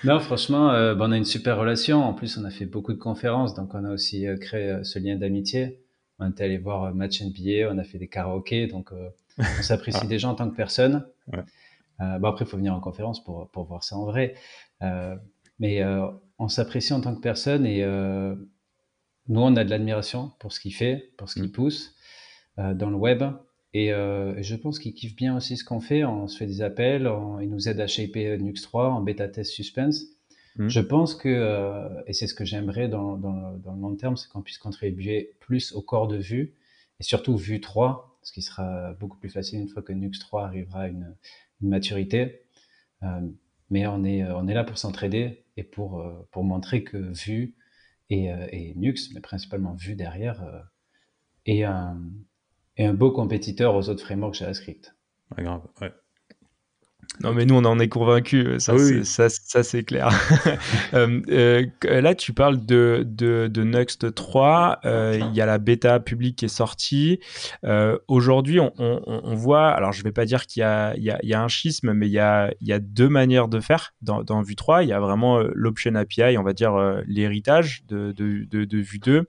[0.05, 2.03] non, franchement, euh, bah, on a une super relation.
[2.03, 4.85] En plus, on a fait beaucoup de conférences, donc on a aussi euh, créé euh,
[4.85, 5.81] ce lien d'amitié.
[6.19, 8.93] On est allé voir match NBA, on a fait des karaokés, donc
[9.39, 10.07] on s'apprécie ah.
[10.07, 11.07] déjà en tant que personne.
[11.33, 11.43] Ouais.
[11.99, 14.35] Bon, après, il faut venir en conférence pour, pour voir ça en vrai.
[15.59, 15.83] mais
[16.39, 20.75] on s'apprécie en tant que personne et nous, on a de l'admiration pour ce qu'il
[20.75, 21.53] fait, pour ce qu'il mm.
[21.53, 21.95] pousse
[22.59, 23.25] dans le web.
[23.77, 26.05] Euh, et je pense qu'il kiffe bien aussi ce qu'on fait.
[26.05, 27.11] On se fait des appels,
[27.41, 30.05] il nous aide à shaper Nux 3 en bêta test suspense.
[30.57, 30.69] Mmh.
[30.69, 34.17] Je pense que, euh, et c'est ce que j'aimerais dans, dans, dans, le long terme,
[34.17, 36.55] c'est qu'on puisse contribuer plus au corps de vue,
[37.01, 40.45] et surtout vue 3, ce qui sera beaucoup plus facile une fois que Nux 3
[40.45, 41.17] arrivera à une,
[41.61, 42.43] une maturité.
[43.03, 43.21] Euh,
[43.71, 47.57] mais on est, on est là pour s'entraider et pour, pour montrer que vue
[48.11, 50.45] et, et Nux, mais principalement vue derrière,
[51.47, 51.99] est un
[52.77, 54.95] et un beau compétiteur aux autres frameworks JavaScript.
[55.37, 55.93] Grave, ouais.
[57.23, 60.11] Non, mais nous, on en est convaincus, ça, ah ça, ça c'est clair.
[60.93, 65.59] Euh, euh, là, tu parles de, de, de Next 3, euh, il y a la
[65.59, 67.19] bêta publique qui est sortie.
[68.07, 71.35] Aujourd'hui, on, on, on, voit, alors je ne vais pas dire qu'il y, y, y
[71.35, 74.23] a, un schisme, mais il y a, il y a deux manières de faire dans,
[74.23, 74.85] dans Vue 3.
[74.85, 76.75] Il y a vraiment l'option API, on va dire
[77.07, 79.27] l'héritage de, de, de, de, Vue 2.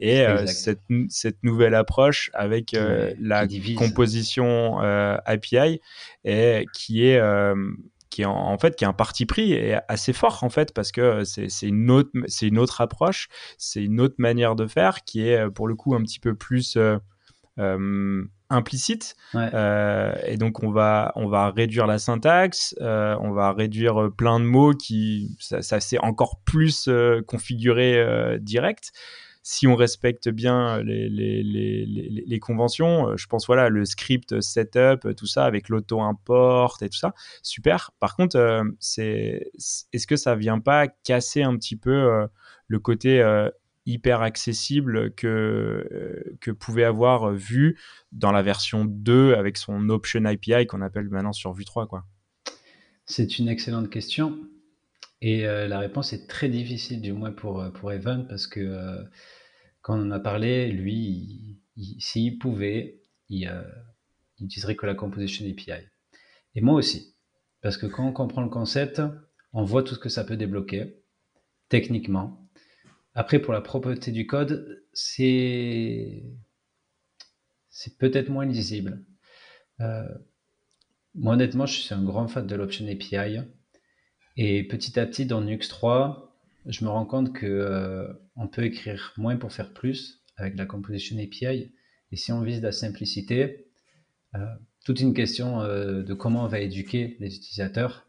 [0.00, 2.76] Et cette, cette, nouvelle approche avec
[3.20, 5.80] la composition API
[6.24, 7.20] et qui est
[8.14, 10.92] qui est en, fait qui est un parti pris et assez fort en fait parce
[10.92, 13.28] que c'est une autre c'est une autre approche
[13.58, 16.76] c'est une autre manière de faire qui est pour le coup un petit peu plus
[16.76, 16.96] euh,
[17.58, 19.16] euh, implicite.
[19.34, 24.44] Euh, et donc on va on va réduire la syntaxe on va réduire plein de
[24.44, 26.88] mots qui ça, ça c'est encore plus
[27.26, 28.92] configuré direct
[29.46, 35.26] si on respecte bien les, les, conventions, euh, je pense voilà le script setup, tout
[35.26, 37.90] ça avec l'auto-import et tout ça, super.
[38.00, 39.50] Par contre, euh, c'est
[39.92, 42.26] est-ce que ça vient pas casser un petit peu euh,
[42.68, 43.22] le côté
[43.84, 47.78] hyper accessible que, que pouvait avoir vu
[48.12, 52.06] dans la version 2 avec son Option API qu'on appelle maintenant sur Vue 3 quoi?
[53.04, 54.38] C'est une excellente question.
[55.20, 59.06] Et la réponse est très difficile, du moins pour, pour Evan, parce que
[59.84, 61.58] quand on en a parlé, lui,
[61.98, 63.62] s'il pouvait, il, euh,
[64.38, 65.84] il utiliserait que la composition API.
[66.54, 67.14] Et moi aussi.
[67.60, 69.02] Parce que quand on comprend le concept,
[69.52, 71.02] on voit tout ce que ça peut débloquer,
[71.68, 72.48] techniquement.
[73.14, 76.22] Après, pour la propreté du code, c'est
[77.98, 79.04] peut-être moins lisible.
[79.80, 80.08] Euh,
[81.14, 83.40] moi, honnêtement, je suis un grand fan de l'Option API.
[84.36, 86.34] Et petit à petit, dans Nux 3,
[86.66, 90.66] je me rends compte que euh, on peut écrire moins pour faire plus avec la
[90.66, 91.72] composition API.
[92.10, 93.68] Et si on vise la simplicité,
[94.34, 94.44] euh,
[94.84, 98.08] toute une question euh, de comment on va éduquer les utilisateurs.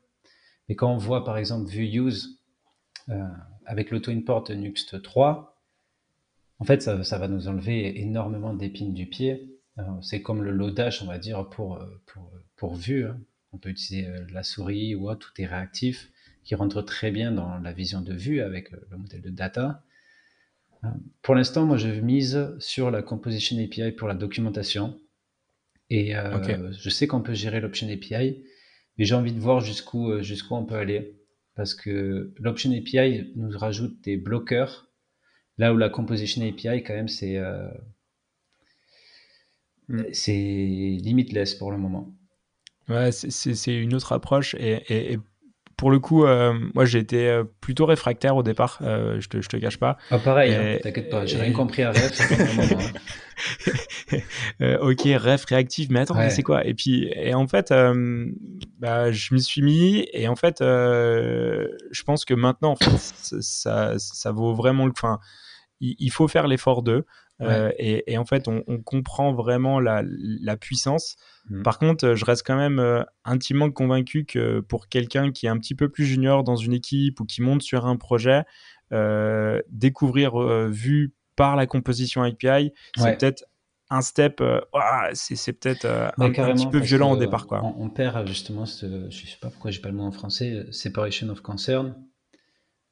[0.68, 2.42] Mais quand on voit par exemple Vue Use
[3.68, 5.62] avec l'auto-import Nuxt 3,
[6.58, 9.60] en fait, ça, va nous enlever énormément d'épines du pied.
[10.02, 13.06] c'est comme le loadage, on va dire, pour, pour, pour Vue.
[13.06, 13.20] Hein.
[13.52, 16.10] On peut utiliser la souris ou tout est réactif
[16.46, 19.84] qui rentre très bien dans la vision de vue avec euh, le modèle de data.
[20.84, 20.88] Euh,
[21.24, 25.02] pour l'instant, moi, je mise sur la Composition API pour la documentation.
[25.90, 28.44] Et euh, je sais qu'on peut gérer l'Option API,
[28.98, 31.20] mais j'ai envie de voir jusqu'où jusqu'où on peut aller.
[31.56, 34.88] Parce que l'Option API nous rajoute des bloqueurs,
[35.58, 37.40] là où la Composition API, quand même, c'est
[39.88, 40.02] mm.
[40.12, 42.16] c'est limitless pour le moment.
[42.90, 44.56] Ouais, c'est une autre approche.
[44.56, 45.20] Et, et
[45.78, 49.42] pour le coup, euh, moi j'ai été euh, plutôt réfractaire au départ, euh, je, te,
[49.42, 49.98] je te cache pas.
[50.10, 52.22] Ah, pareil, hein, t'inquiète pas, j'ai rien compris à ref.
[54.60, 54.78] Hein.
[54.82, 56.66] ok, ref réactif, mais attends, c'est quoi?
[56.66, 57.74] Et puis, et en fait,
[58.80, 62.98] bah, je m'y suis mis, et en fait, je pense que maintenant, en fait,
[63.42, 64.92] ça, ça vaut vraiment le.
[64.92, 65.20] Enfin,
[65.82, 67.06] il, faut faire l'effort d'eux.
[67.40, 71.18] Et, et, en fait, on, on comprend vraiment la, la puissance.
[71.50, 71.64] Mmh.
[71.64, 75.50] Par contre, euh, je reste quand même euh, intimement convaincu que pour quelqu'un qui est
[75.50, 78.44] un petit peu plus junior dans une équipe ou qui monte sur un projet,
[78.92, 80.38] euh, découvrir
[80.70, 83.46] vu par la composition API, c'est peut-être
[83.90, 84.42] un step,
[85.14, 87.46] c'est peut-être un, petit peu violent au départ.
[87.48, 87.62] Quoi.
[87.78, 91.30] On, perd justement, ce, je sais pas pourquoi j'ai pas le mot en français, separation
[91.30, 91.96] of concern.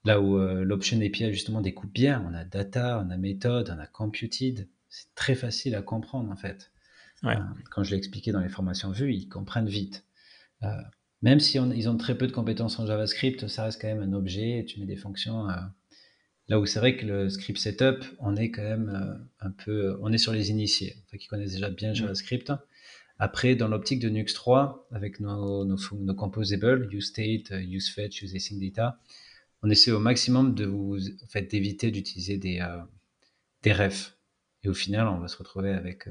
[0.05, 3.87] Là où l'option API justement découpe bien, on a data, on a méthode, on a
[3.87, 4.67] computed.
[4.89, 6.73] C'est très facile à comprendre en fait.
[7.25, 7.35] Euh,
[7.71, 10.05] quand je l'ai expliqué dans les formations vues, ils comprennent vite.
[10.63, 10.67] Euh,
[11.21, 14.13] même si ils ont très peu de compétences en JavaScript, ça reste quand même un
[14.13, 15.49] objet, tu mets des fonctions.
[15.49, 15.55] Euh,
[16.49, 20.11] là où c'est vrai que le script setup, on est quand même un peu, on
[20.11, 22.51] est sur les initiés, qui connaissent déjà bien JavaScript.
[23.19, 28.99] Après, dans l'optique de Nux 3, avec nos, nos, nos composables, useState, useFetch, useAsynData,
[29.63, 32.65] on essaie au maximum de vous, en fait, d'éviter d'utiliser des,
[33.63, 34.17] des refs.
[34.63, 36.07] Et au final, on va se retrouver avec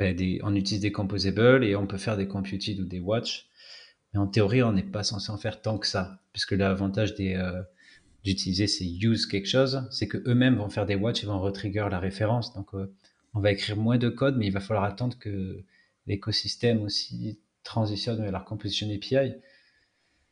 [0.00, 3.50] ben, on utilise des composables et on peut faire des computed ou des watch.
[4.12, 7.62] Mais en théorie, on n'est pas censé en faire tant que ça, puisque l'avantage euh,
[8.24, 11.86] d'utiliser ces use quelque chose, c'est que eux-mêmes vont faire des watch et vont retrigger
[11.90, 12.54] la référence.
[12.54, 12.92] Donc, euh,
[13.34, 15.62] on va écrire moins de code, mais il va falloir attendre que
[16.06, 19.34] l'écosystème aussi transitionne vers leur composition API.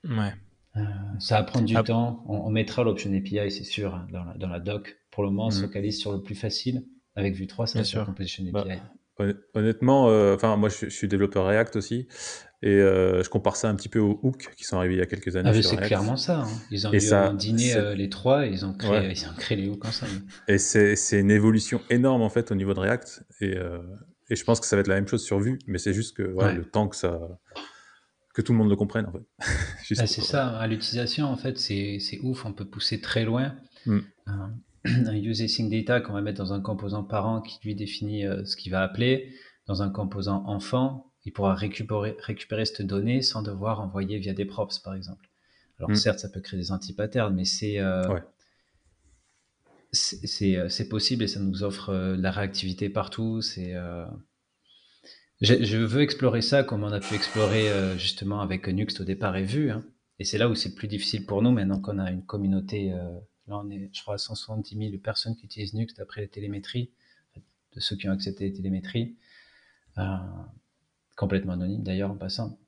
[0.05, 0.33] Ouais.
[0.79, 2.25] Euh, ça va prendre du temps.
[2.29, 4.07] On, mettra l'option API, c'est sûr, hein,
[4.39, 4.99] dans la, doc.
[5.11, 5.67] Pour le moment, on se mm.
[5.67, 6.85] focalise sur le plus facile.
[7.17, 8.53] Avec Vue 3, c'est composition API.
[8.53, 8.65] Bah,
[9.55, 12.07] Honnêtement, euh, enfin moi je, suis développeur React aussi
[12.63, 15.03] et euh, je compare ça un petit peu aux hooks qui sont arrivés il y
[15.03, 15.51] a quelques années.
[15.53, 16.43] Ah, c'est clairement ça.
[16.43, 16.49] Hein.
[16.71, 19.85] Ils ont dîner euh, les trois et ils ont créé, ils ont créé les hooks
[19.85, 20.13] ensemble.
[20.47, 23.57] Et c'est une évolution énorme en fait au niveau de React et,
[24.31, 26.17] et, je pense que ça va être la même chose sur Vue, mais c'est juste
[26.17, 27.19] que le temps que ça
[28.39, 29.27] que tout le monde le comprenne en fait.
[29.99, 30.59] Ah, c'est ça.
[30.59, 32.45] À l'utilisation en fait c'est ouf.
[32.45, 33.57] On peut pousser très loin.
[33.87, 34.01] Mm
[34.85, 38.45] un use async data qu'on va mettre dans un composant parent qui lui définit euh,
[38.45, 39.33] ce qu'il va appeler,
[39.67, 44.45] dans un composant enfant, il pourra récupérer, récupérer cette donnée sans devoir envoyer via des
[44.45, 45.29] props, par exemple.
[45.79, 45.97] Alors mm.
[45.97, 47.79] certes, ça peut créer des anti-patterns, mais c'est...
[47.81, 48.19] Euh,
[49.93, 53.41] c'est possible et ça nous offre la réactivité partout.
[53.41, 53.75] C'est
[55.41, 59.45] je, veux explorer ça comme on a pu explorer justement avec Nuxt au départ et
[59.45, 59.71] Vue.
[59.71, 59.85] Hein.
[60.19, 62.91] Et c'est là où c'est plus difficile pour nous maintenant qu'on a une communauté.
[63.47, 66.91] là, on est, je crois, à 170 000 personnes qui utilisent Nuxt après la télémétrie,
[67.75, 69.17] de ceux qui ont accepté les télémétries.
[71.17, 72.59] complètement anonyme d'ailleurs en passant.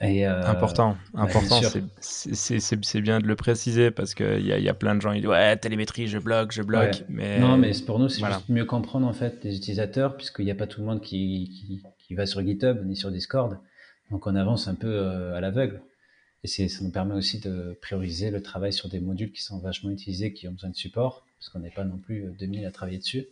[0.00, 1.60] Et euh, important, bah, important.
[2.00, 5.20] C'est bien de le préciser parce qu'il y a, y a plein de gens qui
[5.20, 7.02] disent ouais télémétrie, je bloque, je bloque.
[7.08, 10.52] Mais non, mais pour nous c'est juste mieux comprendre en fait les utilisateurs puisqu'il n'y
[10.52, 13.58] a pas tout le monde qui, qui, qui, va sur GitHub ni sur Discord,
[14.12, 15.82] donc on avance un peu euh, à l'aveugle.
[16.44, 19.90] Et ça nous permet aussi de prioriser le travail sur des modules qui sont vachement
[19.90, 22.98] utilisés, qui ont besoin de support, parce qu'on n'est pas non plus 2000 à travailler
[22.98, 23.26] dessus.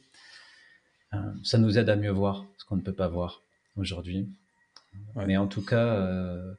[1.15, 3.43] Euh, ça nous aide à mieux voir ce qu'on ne peut pas voir
[3.77, 4.29] aujourd'hui.
[5.27, 6.55] Mais en tout cas, euh,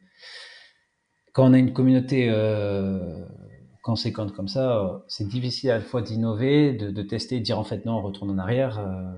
[1.33, 3.25] quand on a une communauté euh,
[3.83, 7.85] conséquente comme ça, c'est difficile à la fois d'innover, de, tester, de dire en fait
[7.85, 8.79] non, on retourne en arrière.
[8.79, 9.13] Euh.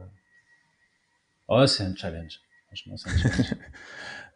[1.47, 2.41] Oh, c'est un challenge.
[2.67, 3.55] Franchement, c'est un challenge.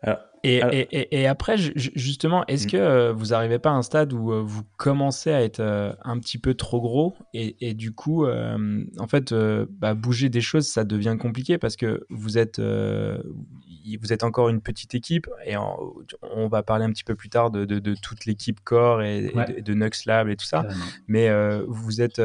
[0.45, 2.71] Et, et, et, après, justement, est-ce mm.
[2.71, 5.93] que euh, vous n'arrivez pas à un stade où euh, vous commencez à être euh,
[6.03, 10.83] un petit peu trop gros et, du coup, en fait, bah, bouger des choses, ça
[10.83, 16.61] devient compliqué parce que vous êtes, vous êtes encore une petite équipe et on va
[16.61, 20.05] parler un petit peu plus tard de, de, toute l'équipe Core et, de, de Nux
[20.05, 20.65] Lab et tout ça.
[21.07, 21.29] Mais
[21.67, 22.21] vous êtes,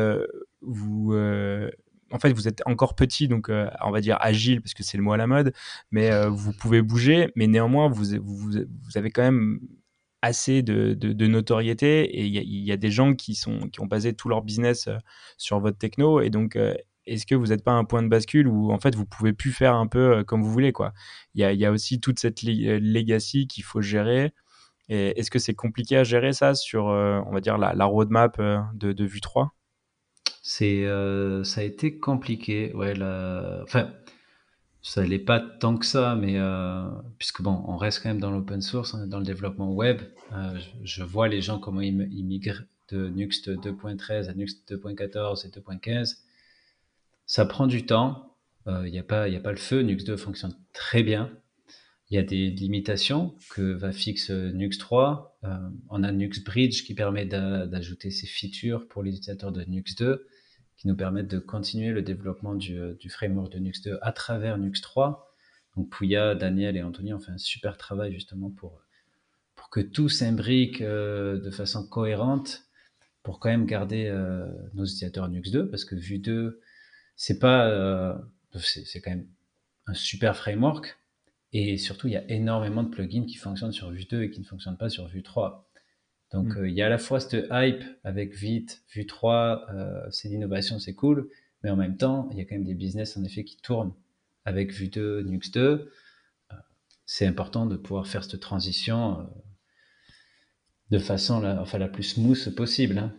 [0.60, 1.14] vous
[2.10, 4.96] en fait, vous êtes encore petit, donc euh, on va dire agile parce que c'est
[4.96, 5.52] le mot à la mode,
[5.90, 8.14] mais euh, vous pouvez bouger, mais néanmoins, vous,
[8.94, 9.60] avez quand même
[10.22, 14.88] assez de, notoriété et il y, a des gens qui, ont basé tout leur business
[14.88, 14.96] euh,
[15.36, 16.58] sur votre techno et donc
[17.06, 19.32] est-ce que vous n'êtes pas à un point de bascule où en fait vous pouvez
[19.32, 20.92] plus faire un peu comme vous voulez quoi?
[21.34, 24.32] Il y a, aussi toute cette legacy qu'il faut gérer.
[24.88, 28.92] Est-ce que c'est compliqué à gérer ça sur, on va dire, la, la roadmap de,
[28.92, 29.52] de Vue 3
[30.42, 32.72] c'est, euh, ça a été compliqué.
[32.74, 32.94] Ouais,
[33.62, 33.92] enfin,
[34.82, 36.88] ça l'est pas tant que ça, mais euh,
[37.18, 40.02] puisque bon, on reste quand même dans l'open source, on est dans le développement web.
[40.32, 45.50] Euh, je, vois les gens comment ils, migrent de Nuxt 2.13 à Nuxt 2.14 et
[45.50, 46.16] 2.15.
[47.26, 48.24] Ça prend du temps.
[48.66, 49.80] Il n'y a pas, a pas le feu.
[49.80, 51.30] Nuxt 2 fonctionne très bien.
[52.10, 55.38] Il y a des limitations que va fixer Nux 3.
[55.90, 60.26] on a Nux Bridge qui permet d'ajouter ces features pour les utilisateurs de Nux 2
[60.78, 64.58] qui nous permettent de continuer le développement du, euh, framework de Nux 2 à travers
[64.58, 65.34] Nux 3.
[65.76, 68.80] Donc Pouya, Daniel et Anthony ont fait un super travail justement pour,
[69.56, 72.62] pour que tout s'imbrique euh, de façon cohérente
[73.24, 76.60] pour quand même garder euh, nos utilisateurs Nux 2 parce que Vue 2,
[77.16, 78.22] c'est pas,
[78.54, 79.26] c'est quand même
[79.86, 80.96] un super framework
[81.52, 84.40] et surtout il y a énormément de plugins qui fonctionnent sur Vue 2 et qui
[84.40, 85.68] ne fonctionnent pas sur Vue 3.
[86.32, 86.58] Donc, mm.
[86.58, 90.28] euh, il y a à la fois cette hype avec Vite, Vue 3, euh, c'est
[90.28, 91.30] l'innovation, c'est cool,
[91.62, 93.94] mais en même temps, il y a quand même des business en effet qui tournent
[94.44, 95.60] avec Vue 2, Nux 2.
[95.60, 96.54] Euh,
[97.06, 99.28] c'est important de pouvoir faire cette transition
[100.90, 102.98] de façon la, enfin, la plus smooth possible.
[102.98, 103.14] Hein.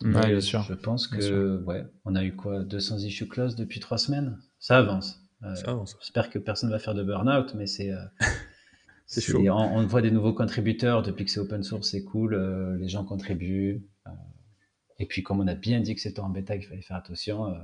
[0.00, 0.62] bien sûr.
[0.62, 2.62] Je pense que, ouais, on a eu quoi?
[2.64, 4.38] 200 issues close depuis trois semaines?
[4.58, 5.25] Ça avance.
[5.64, 5.96] Avance.
[6.00, 7.92] J'espère que personne va faire de burn-out, mais c'est.
[9.06, 9.40] C'est chaud.
[9.48, 12.34] On, voit des nouveaux contributeurs depuis que c'est open source, c'est cool.
[12.34, 13.86] Euh, les gens contribuent.
[14.06, 14.10] Euh,
[14.98, 17.46] et puis, comme on a bien dit que c'était en bêta, qu'il fallait faire attention.
[17.46, 17.58] Euh,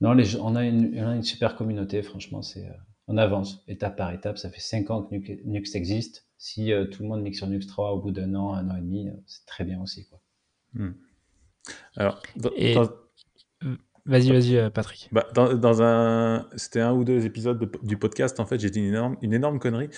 [0.00, 2.42] non, les, on, a une, on, a une, super communauté, franchement.
[2.42, 2.68] c'est
[3.08, 4.36] on avance étape par étape.
[4.36, 6.26] Ça fait 5 ans que Nux, existe.
[6.38, 8.80] Si tout le monde mixe sur Nux 3 au bout d'un an, un an et
[8.80, 10.06] demi, c'est très bien aussi.
[10.08, 10.20] Quoi.
[10.74, 10.94] Hmm.
[11.94, 12.20] Alors,
[14.06, 15.08] Vas-y, vas-y, euh, Patrick.
[15.10, 18.38] Bah, dans, un, c'était un ou deux épisodes du podcast.
[18.38, 19.88] En fait, j'ai dit une énorme, une énorme connerie,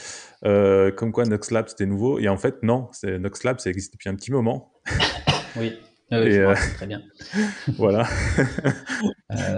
[0.44, 2.18] euh, comme quoi NoxLab c'était nouveau.
[2.18, 4.72] Et en fait, non, c'est NoxLab, ça existe depuis un petit moment.
[5.56, 5.74] oui.
[6.10, 7.02] Ah oui, euh, très bien.
[7.76, 8.08] voilà.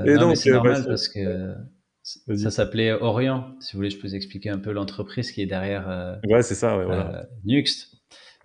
[0.05, 1.55] et donc, c'est normal parce que
[2.03, 3.55] ça s'appelait Orient.
[3.61, 6.19] Si vous voulez, je peux vous expliquer un peu l'entreprise qui est derrière.
[6.29, 6.77] ouais, c'est ça.
[6.77, 7.29] Ouais, voilà.
[7.45, 7.95] Nuxt.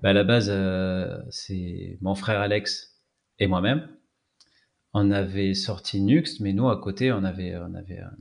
[0.04, 0.54] Bah, à la base,
[1.32, 3.02] c'est mon frère Alex
[3.40, 3.95] et moi-même
[4.98, 7.70] on avait sorti Nux, mais nous, à côté, on avait, un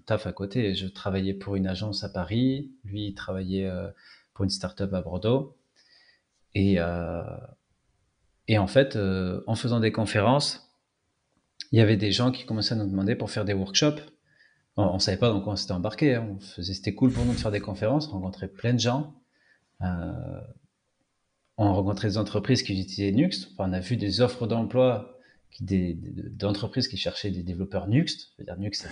[0.06, 0.74] taf à côté.
[0.74, 3.88] Je travaillais pour une agence à Paris, lui, il travaillait euh,
[4.34, 5.56] pour une start-up à Bordeaux.
[6.56, 7.22] Et, euh,
[8.58, 10.68] en fait, euh, en faisant des conférences,
[11.70, 14.00] il y avait des gens qui commençaient à nous demander pour faire des workshops.
[14.76, 16.16] On ne savait pas dans quoi on s'était embarqué.
[16.16, 16.38] Hein.
[16.60, 19.14] C'était cool pour nous de faire des conférences, rencontrer plein de gens.
[19.80, 20.42] on
[21.56, 23.54] rencontrait des entreprises qui utilisaient Nux.
[23.58, 25.13] on a vu des offres d'emploi
[25.60, 28.32] d'entreprises qui cherchaient des développeurs Nuxt.
[28.32, 28.88] Je veux dire, Nuxt,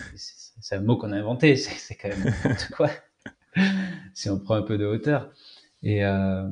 [0.61, 2.90] c'est un mot qu'on a inventé, c'est quand même n'importe quoi,
[4.14, 5.33] si on prend un peu de hauteur.
[5.83, 6.48] Et, euh,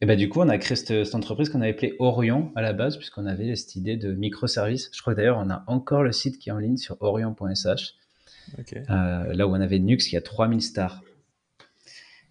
[0.00, 2.72] Et ben du coup, on a créé cette, entreprise qu'on avait appelée Orion à la
[2.72, 4.90] base, puisqu'on avait cette idée de microservice.
[4.92, 7.94] Je crois d'ailleurs, on a encore le site qui est en ligne sur orion.sh,
[8.58, 11.02] euh, là où on avait Nux qui a 3000 stars.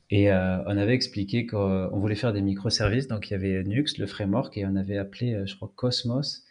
[0.09, 3.97] Et euh, on avait expliqué qu'on voulait faire des microservices, donc il y avait Nux,
[3.97, 6.42] le framework, et on avait appelé, euh, je crois, Cosmos,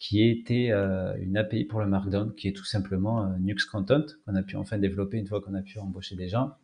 [0.00, 0.72] qui était
[1.20, 4.78] une API pour le Markdown, qui est tout simplement Nux Content, qu'on a pu enfin
[4.78, 6.56] développer une fois qu'on a pu embaucher des gens.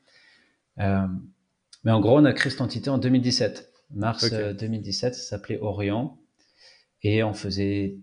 [0.78, 6.16] mais en gros, on a créé cette entité en 2017 mars 2017, ça s'appelait Orion.
[7.02, 7.98] Et on faisait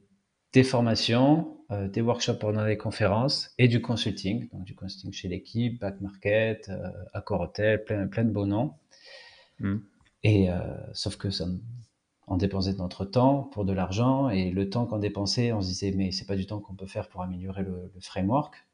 [0.53, 4.49] des formations, euh, des workshops pendant des conférences et du consulting.
[4.51, 8.73] Donc du consulting chez l'équipe, Back Market, euh, Accor Hotel, plein, plein de beaux noms.
[9.59, 9.77] Hmm.
[10.23, 10.59] Et euh,
[10.93, 11.45] sauf que ça,
[12.27, 15.67] on dépensait de notre temps pour de l'argent et le temps qu'on dépensait, on se
[15.67, 18.65] disait mais c'est pas du temps qu'on peut faire pour améliorer le, framework.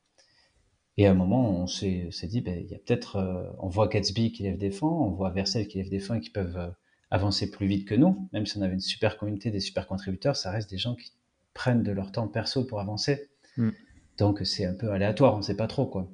[0.98, 4.34] Et à un moment, on s'est dit, ben, il y a peut-être, on voit Gatsby
[4.34, 6.74] qui lève des fonds, on voit Vercel qui lève des fonds et qui peuvent
[7.12, 8.28] avancer plus vite que nous.
[8.34, 11.14] Même si on avait une super communauté, des super contributeurs, ça reste des gens qui
[11.54, 13.30] prennent de leur temps perso pour avancer.
[13.58, 13.70] Mm.
[14.18, 16.10] Donc c'est un peu aléatoire, on ne sait pas trop quoi.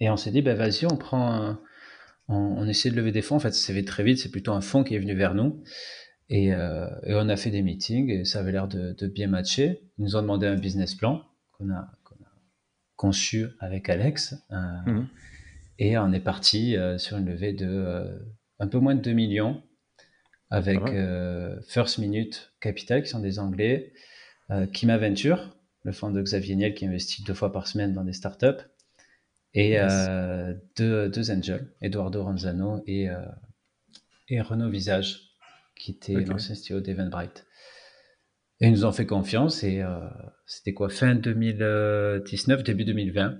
[0.00, 1.56] Et on s'est dit, bah, vas-y, on prend
[2.28, 3.36] on, essaie de lever des fonds.
[3.36, 5.34] En fait, ça s'est fait très vite, c'est plutôt un fonds qui est venu vers
[5.34, 5.62] nous.
[6.28, 9.80] Et, euh, on a fait des meetings et ça avait l'air de, bien matcher.
[9.98, 11.22] Ils nous ont demandé un business plan
[11.52, 11.88] qu'on a,
[12.96, 14.34] conçu avec Alex.
[14.50, 14.56] Euh,
[14.90, 15.08] mm.
[15.78, 18.20] Et on est parti euh, sur une levée de
[18.58, 19.62] un peu moins de 2 millions
[20.50, 23.92] avec euh, First Minute Capital, qui sont des Anglais,
[24.50, 28.04] euh, Kim Aventure, le fonds de Xavier Niel qui investit deux fois par semaine dans
[28.04, 28.64] des startups,
[29.60, 33.08] et euh, deux, deux, angels, Eduardo Ronzano et,
[34.28, 35.20] et Renaud Visage,
[35.76, 37.46] qui était l'ancien CEO d'Eventbrite.
[38.60, 39.82] Et ils nous ont fait confiance et
[40.46, 43.38] c'était quoi, fin 2019, début 2020.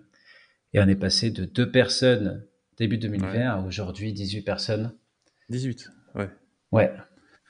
[0.75, 2.45] Et on est passé de deux personnes
[2.79, 4.93] début 2020 à aujourd'hui 18 personnes
[5.51, 6.29] 18, ouais.
[6.73, 6.93] Ouais,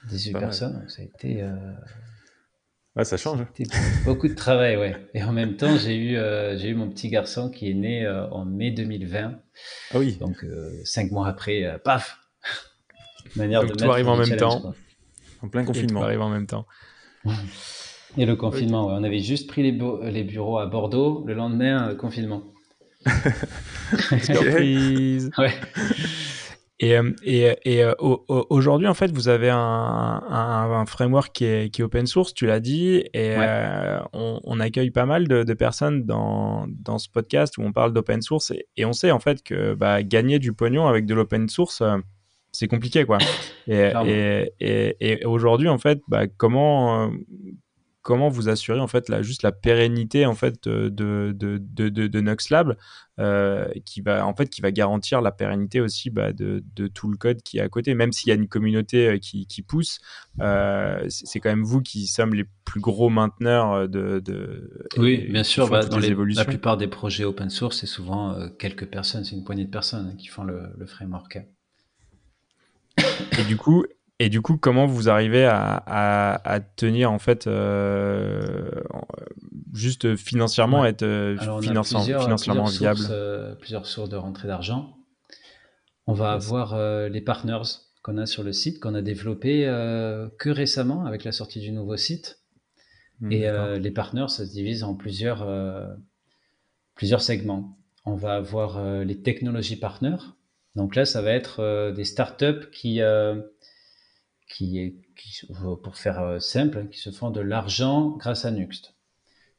[0.09, 1.43] 18 personnes, ça a été.
[1.43, 1.57] Euh...
[3.05, 3.41] ça change.
[4.05, 4.97] Beaucoup de travail, ouais.
[5.15, 8.05] Et en même temps, j'ai eu, euh, j'ai eu mon petit garçon qui est né
[8.05, 9.35] euh, en mai 2020.
[9.93, 10.17] Ah oui.
[10.21, 12.19] Donc, euh, cinq mois après, paf
[13.37, 14.75] Manière Donc, de tout arrive en même temps.
[15.43, 16.01] En plein confinement.
[16.01, 16.67] Tout arrive en même temps.
[18.17, 18.95] Et le confinement, ouais.
[18.99, 19.79] on avait juste pris les,
[20.11, 21.25] les, bureaux à Bordeaux.
[21.27, 22.43] Le lendemain, confinement.
[24.23, 25.31] Surprise.
[25.39, 25.53] ouais.
[26.81, 31.71] Et, euh, et, et euh, aujourd'hui, en fait, vous avez un, un, framework qui est,
[31.71, 35.43] qui est, open source, tu l'as dit, et euh, on, on, accueille pas mal de,
[35.43, 39.11] de, personnes dans, dans ce podcast où on parle d'open source, et, et, on sait
[39.11, 41.83] en fait que bah, gagner du pognon avec de l'open source,
[42.53, 43.19] c'est compliqué, quoi.
[43.69, 47.11] Et, et aujourd'hui, en fait, bah, comment
[48.09, 52.21] comment vous assurez en fait la, juste la pérennité en fait de, de, de, de,
[52.23, 52.75] Nuxlab
[53.19, 57.11] euh, qui va en fait qui va garantir la pérennité aussi bah, de, de, tout
[57.11, 57.93] le code qui est à côté.
[57.93, 60.01] Même s'il y a une communauté euh, qui, qui pousse
[60.41, 65.45] euh, c'est quand même vous qui sommes les plus gros mainteneurs de, de oui bien
[65.45, 69.37] sûr bah, dans les, la plupart des projets open source c'est souvent quelques personnes c'est
[69.37, 71.41] une poignée de personnes qui font le, le framework.
[73.39, 73.85] Et du coup
[74.21, 78.69] et du coup, comment vous arrivez à, à, tenir en fait euh,
[79.73, 82.99] juste financièrement, être euh, financièrement viable?
[82.99, 84.97] sources, euh, Plusieurs sources de rentrée d'argent.
[86.09, 86.77] On va avoir
[87.11, 87.63] les partners
[88.03, 89.65] qu'on a sur le site, qu'on a développé
[90.39, 92.41] que récemment avec la sortie du nouveau site.
[93.21, 95.47] Hmm, et les partners, ça se divise en plusieurs,
[96.95, 97.79] plusieurs segments.
[98.07, 100.17] On va avoir les technologies partners.
[100.77, 103.03] Donc là, ça va être des startups qui
[104.49, 104.97] qui est,
[105.83, 108.95] pour faire euh, simple, qui se font de l'argent grâce à Nuxt.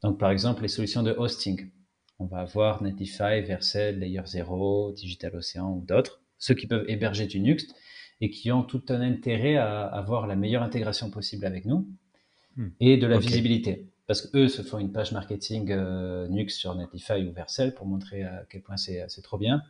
[0.01, 1.69] Donc, par exemple, les solutions de hosting.
[2.17, 7.27] On va avoir Netlify, Vercel, Layer 0, Digital Ocean ou d'autres, ceux qui peuvent héberger
[7.27, 7.73] du Nuxt
[8.19, 11.87] et qui ont tout un intérêt à avoir la meilleure intégration possible avec nous
[12.57, 12.67] hmm.
[12.81, 13.87] et de la visibilité.
[14.07, 18.23] Parce qu'eux se font une page marketing euh, Nuxt sur Netlify ou Vercel pour montrer
[18.23, 19.61] à quel point c'est trop bien.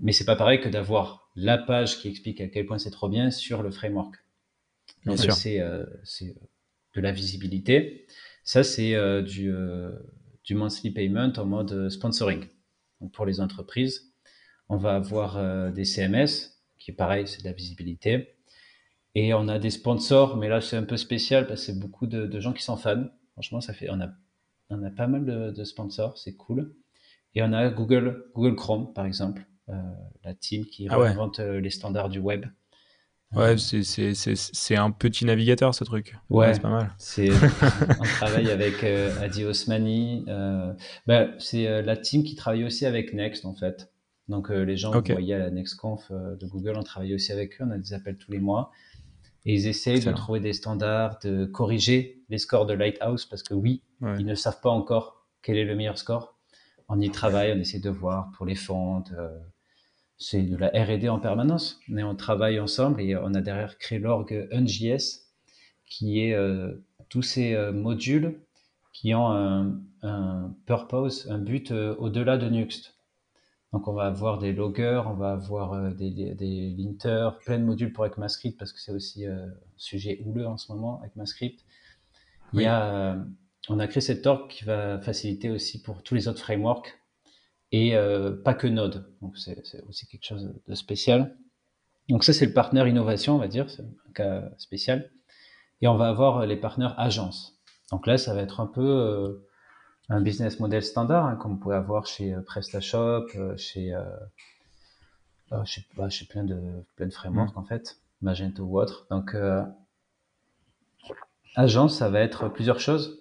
[0.00, 3.08] Mais c'est pas pareil que d'avoir la page qui explique à quel point c'est trop
[3.08, 4.14] bien sur le framework.
[5.06, 5.84] Donc c'est euh,
[6.22, 6.32] euh,
[6.94, 8.06] de la visibilité.
[8.44, 9.52] Ça c'est euh, du,
[10.44, 12.46] du monthly payment en mode sponsoring.
[13.00, 14.12] Donc pour les entreprises,
[14.68, 18.36] on va avoir des CMS qui est pareil, c'est de la visibilité.
[19.14, 22.06] Et on a des sponsors, mais là c'est un peu spécial parce que c'est beaucoup
[22.06, 23.06] de, gens qui sont fans.
[23.32, 24.08] Franchement, ça fait, on a,
[24.68, 26.74] on a pas mal de, de sponsors, c'est cool.
[27.34, 29.49] Et on a Google, Google Chrome par exemple, euh,
[30.24, 32.46] la team qui ah euh, les standards du web.
[33.32, 36.16] Ouais, c'est un petit navigateur ce truc.
[36.30, 36.90] Ouais, c'est pas mal.
[36.98, 37.30] C'est
[38.00, 40.24] on travaille avec euh, Adi Osmani.
[40.26, 40.72] Euh,
[41.06, 43.92] bah, c'est la team qui travaille aussi avec Next en fait.
[44.28, 45.12] Donc les gens okay.
[45.12, 47.92] vous voyez à la NextConf de Google, on travaille aussi avec eux, on a des
[47.94, 48.70] appels tous les mois.
[49.44, 53.54] Et ils essayent de trouver des standards, de corriger les scores de Lighthouse parce que
[53.54, 56.36] oui, ils ne savent pas encore quel est le meilleur score.
[56.88, 59.12] On y travaille, on essaie de voir pour les fontes.
[60.20, 63.78] Euh, c'est de la R&D en permanence, mais on travaille ensemble et on a derrière
[63.78, 65.26] créé l'org UnJS
[65.86, 66.74] qui est euh,
[67.08, 68.40] tous ces euh, modules
[68.92, 72.94] qui ont un, un, purpose, un but au-delà de Nuxt.
[73.72, 77.64] Donc on va avoir des loggers, on va avoir des, des, des, linters, plein de
[77.64, 81.64] modules pour ECMAScript parce que c'est aussi un sujet houleux en ce moment, ECMAScript.
[82.52, 83.16] Il y a,
[83.68, 86.99] on a créé cette org qui va faciliter aussi pour tous les autres frameworks
[87.72, 89.06] et euh, pas que Node.
[89.20, 91.36] Donc c'est aussi quelque chose de spécial.
[92.08, 95.10] Donc ça c'est le partenaire innovation, on va dire, c'est un cas spécial.
[95.80, 97.58] Et on va avoir les partenaires agences.
[97.90, 99.46] Donc là ça va être un peu euh,
[100.08, 103.96] un business model standard, hein, comme vous pouvez avoir chez euh, PrestaShop, chez,
[105.64, 106.60] chez, bah, chez, plein de
[106.96, 107.58] plein de frameworks mm.
[107.58, 109.06] en fait, Magento ou autre.
[109.10, 109.34] Donc
[111.56, 113.20] agence ça va être plusieurs choses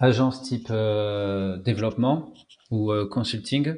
[0.00, 2.32] agence type euh, développement
[2.70, 3.74] ou euh, consulting.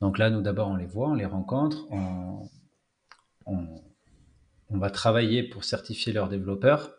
[0.00, 2.48] Donc là, nous d'abord, on les voit, on les rencontre, on,
[3.46, 6.90] on, va travailler pour certifier leurs développeurs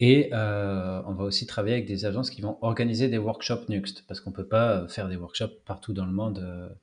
[0.00, 4.04] et euh, on va aussi travailler avec des agences qui vont organiser des workshops Nuxt
[4.06, 6.76] parce qu'on peut pas faire des workshops partout dans le monde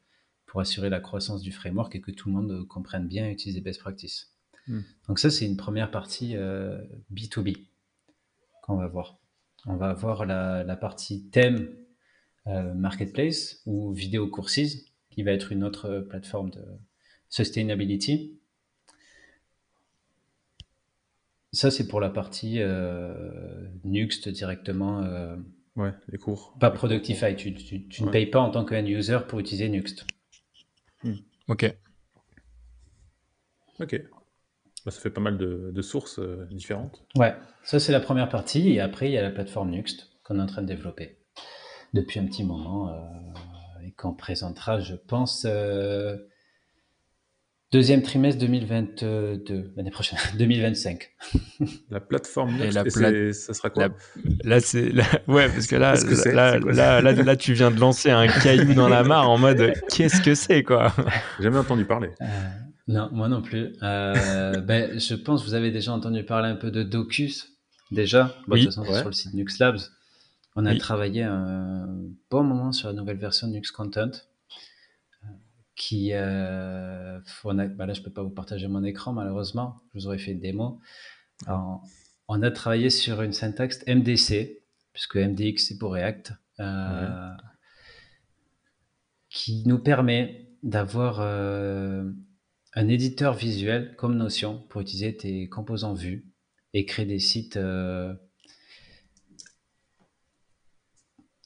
[0.45, 3.55] pour assurer la croissance du framework et que tout le monde comprenne bien et utilise
[3.55, 4.33] les best practices.
[4.67, 4.81] Hmm.
[5.07, 6.35] Donc ça, c'est une première partie
[7.11, 7.67] B2B
[8.63, 9.19] qu'on va voir
[9.67, 11.86] on va avoir la, partie thème euh,
[12.75, 16.63] marketplace ou vidéo courses qui va être une autre plateforme de
[17.29, 18.37] sustainability.
[21.53, 25.01] Ça, c'est pour la partie euh, Nuxt directement.
[25.03, 25.35] Euh,
[25.75, 26.55] ouais, les cours.
[26.59, 27.35] Pas Productify.
[27.35, 30.05] Tu, ne payes pas en tant que user pour utiliser Nuxt.
[31.03, 31.15] Hmm.
[31.47, 31.73] Ok.
[33.79, 34.01] Ok.
[34.85, 37.03] Bah, ça fait pas mal de, sources euh, différentes.
[37.15, 38.69] Ouais, ça c'est la première partie.
[38.69, 41.17] Et après, il y a la plateforme Nuxt qu'on est en train de développer
[41.93, 42.93] depuis un petit moment euh,
[43.85, 46.17] et qu'on présentera, je pense, euh,
[47.71, 51.09] deuxième trimestre 2022, l'année prochaine, 2025.
[51.89, 52.71] La plateforme et
[53.33, 53.89] ça sera quoi
[54.43, 54.91] Là, c'est.
[55.27, 58.89] Ouais, parce que là, là, là, là, là, tu viens de lancer un caillou dans
[58.89, 60.93] la mare en mode qu'est-ce que c'est, quoi?
[61.39, 62.09] Jamais entendu parler.
[62.87, 63.73] Non, moi non plus.
[63.83, 67.57] Euh, ben, je pense que vous avez déjà entendu parler un peu de Docus,
[67.91, 68.33] déjà?
[68.47, 69.79] oui, de toute façon, sur le site Nux Labs.
[70.59, 71.87] On a travaillé un
[72.31, 74.09] bon moment sur la nouvelle version de Nux Content.
[75.75, 79.83] Qui, euh, on a, ben là, je peux pas vous partager mon écran, malheureusement.
[79.93, 80.81] Je vous aurais fait une démo.
[81.47, 87.29] on a travaillé sur une syntaxe MDC, puisque MDX c'est pour React, euh,
[89.29, 92.09] qui nous permet d'avoir euh,
[92.73, 96.25] un éditeur visuel comme Notion pour utiliser tes composants vus
[96.73, 97.57] et créer des sites.
[97.57, 98.15] Euh,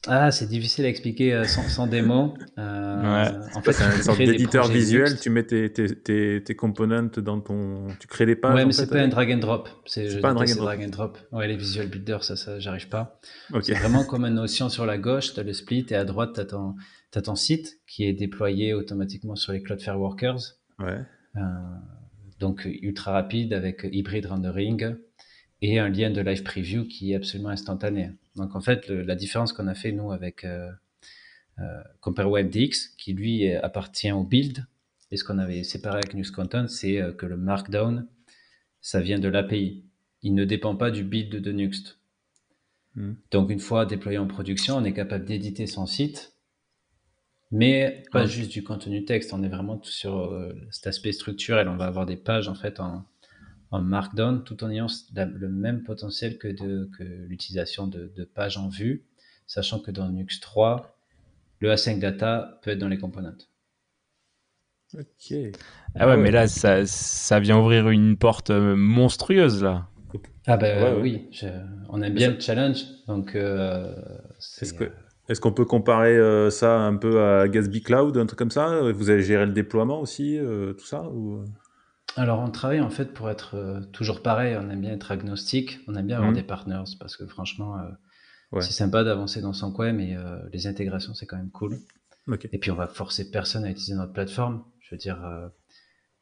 [0.08, 2.34] ah, c'est difficile à expliquer euh, sans, démo.
[2.58, 5.18] Euh, en fait, c'est un sorte d'éditeur visuel.
[5.20, 7.86] Tu mets tes, tes, tes, components dans ton.
[8.00, 8.54] Tu crées des pages.
[8.54, 9.68] Ouais, mais c'est pas un drag and drop.
[9.86, 11.18] C'est pas un drag and, drop.
[11.30, 13.20] Ouais, les visual builders, ça, ça j'arrive pas.
[13.60, 16.34] C'est vraiment comme une notion sur la gauche, tu as le split et à droite,
[16.34, 20.40] tu as, as, ton site qui est déployé automatiquement sur les Cloudflare Workers.
[20.80, 20.98] Ouais.
[21.36, 21.40] Euh,
[22.40, 24.96] donc ultra rapide avec hybrid rendering
[25.62, 28.10] et un lien de live preview qui est absolument instantané.
[28.36, 30.70] Donc en fait, la différence qu'on a fait nous avec euh,
[31.58, 34.66] euh, CompareWebDX, qui lui appartient au build,
[35.10, 38.06] et ce qu'on avait séparé avec News Content, c'est euh, que le Markdown,
[38.80, 39.84] ça vient de l'API.
[40.22, 41.98] Il ne dépend pas du build de Nuxt.
[42.94, 43.14] Hmm.
[43.30, 46.32] Donc une fois déployé en production, on est capable d'éditer son site
[47.52, 49.34] mais pas juste du contenu texte.
[49.34, 51.68] On est vraiment sur euh, cet aspect structurel.
[51.68, 53.04] On va avoir des pages en fait en,
[53.80, 59.04] Markdown tout en ayant le même potentiel que, que l'utilisation de, pages en vue,
[59.46, 60.96] sachant que dans Nux 3,
[61.60, 63.38] le async data peut être dans les components.
[64.94, 65.34] Ok.
[65.94, 69.88] Ah ouais, mais là, ça, ça vient ouvrir une porte euh, monstrueuse là.
[70.46, 71.30] Ah ben oui,
[71.88, 73.94] on aime bien le challenge, donc euh,
[74.40, 74.90] c'est que
[75.28, 78.80] est-ce qu'on peut comparer euh, ça un peu à Gatsby Cloud, un truc comme ça?
[78.92, 81.44] Vous avez géré le déploiement aussi, euh, tout ça ou...
[82.16, 85.80] Alors on travaille en fait pour être euh, toujours pareil, on aime bien être agnostique,
[85.88, 86.36] on aime bien avoir mhm.
[86.36, 87.78] des partners parce que franchement
[88.60, 90.14] c'est sympa d'avancer dans son coin mais
[90.52, 91.78] les intégrations c'est quand même cool.
[92.52, 94.62] Et puis on va forcer personne à utiliser notre plateforme.
[94.80, 95.18] Je veux dire,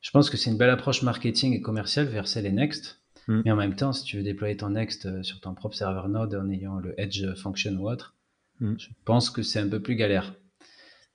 [0.00, 3.00] je pense que c'est une belle approche marketing et commerciale vers et Next.
[3.26, 3.42] Mhm.
[3.44, 6.36] Mais en même temps, si tu veux déployer ton Next sur ton propre serveur Node
[6.36, 8.14] en ayant le Edge Function ou autre,
[8.60, 8.74] Mm.
[8.78, 10.34] Je pense que c'est un peu plus galère.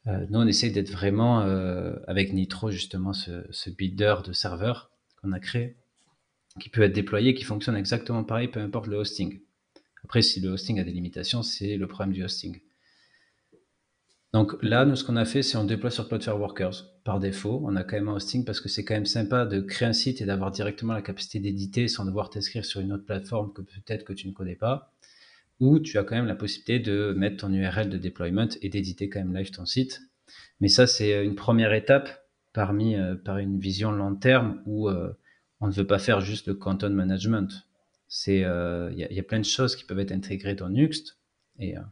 [0.06, 1.40] Nous, on essaie d'être vraiment
[2.08, 4.92] avec Nitro, justement, ce, ce builder de serveur
[5.22, 5.76] qu'on a créé,
[6.60, 9.42] qui peut être déployé, qui fonctionne exactement pareil, peu importe le hosting.
[10.04, 12.60] Après, si le hosting a des limitations, c'est le problème du hosting.
[14.34, 16.84] Donc là, nous, ce qu'on a fait, c'est on déploie sur Cloudflare Workers.
[17.06, 19.62] Par défaut, on a quand même un hosting parce que c'est quand même sympa de
[19.62, 23.06] créer un site et d'avoir directement la capacité d'éditer sans devoir t'inscrire sur une autre
[23.06, 24.94] plateforme que peut-être que tu ne connais pas.
[25.60, 29.10] Ou tu as quand même la possibilité de mettre ton URL de deployment et d'éditer
[29.10, 30.02] quand même live ton site.
[30.60, 35.14] Mais ça, c'est une première étape parmi euh, par une vision long terme où euh,
[35.62, 37.68] on ne veut pas faire juste le content management.
[38.08, 41.18] C'est euh, il y, a plein de choses qui peuvent être intégrées dans Nuxt
[41.60, 41.84] et il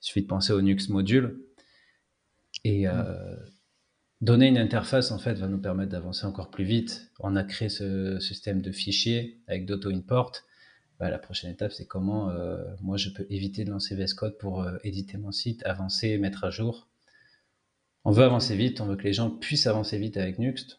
[0.00, 1.40] suffit de penser au Nuxt module
[2.64, 3.36] et euh,
[4.20, 7.10] donner une interface, en fait, va nous permettre d'avancer encore plus vite.
[7.20, 10.32] On a créé ce système de fichiers avec d'auto-import.
[11.02, 14.38] Bah, la prochaine étape, c'est comment euh, moi je peux éviter de lancer VS Code
[14.38, 16.86] pour euh, éditer mon site, avancer, mettre à jour.
[18.04, 20.78] On veut avancer vite, on veut que les gens puissent avancer vite avec Nuxt.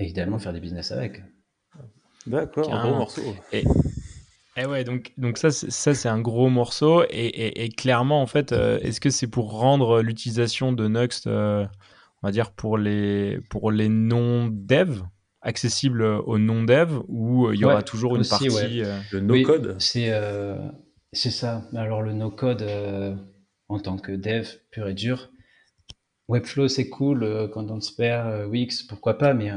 [0.00, 1.22] Et idéalement faire des business avec.
[2.26, 3.36] D'accord, un gros morceau.
[3.52, 3.62] Et,
[4.56, 7.04] eh ouais, donc, donc ça, ça c'est un gros morceau.
[7.10, 11.64] Et, et, clairement, en fait, euh, est-ce que c'est pour rendre l'utilisation de Nuxt, euh,
[12.24, 15.02] on va dire, pour les, pour les non-dev,
[15.40, 20.12] accessible aux non-dev, ou euh, il y aura toujours une partie de no-code C'est
[21.12, 21.66] c'est ça.
[21.74, 22.66] Alors, le no-code,
[23.68, 25.30] en tant que dev pur et dur,
[26.28, 29.50] Webflow, c'est cool, quand on se perd, Wix, pourquoi pas, mais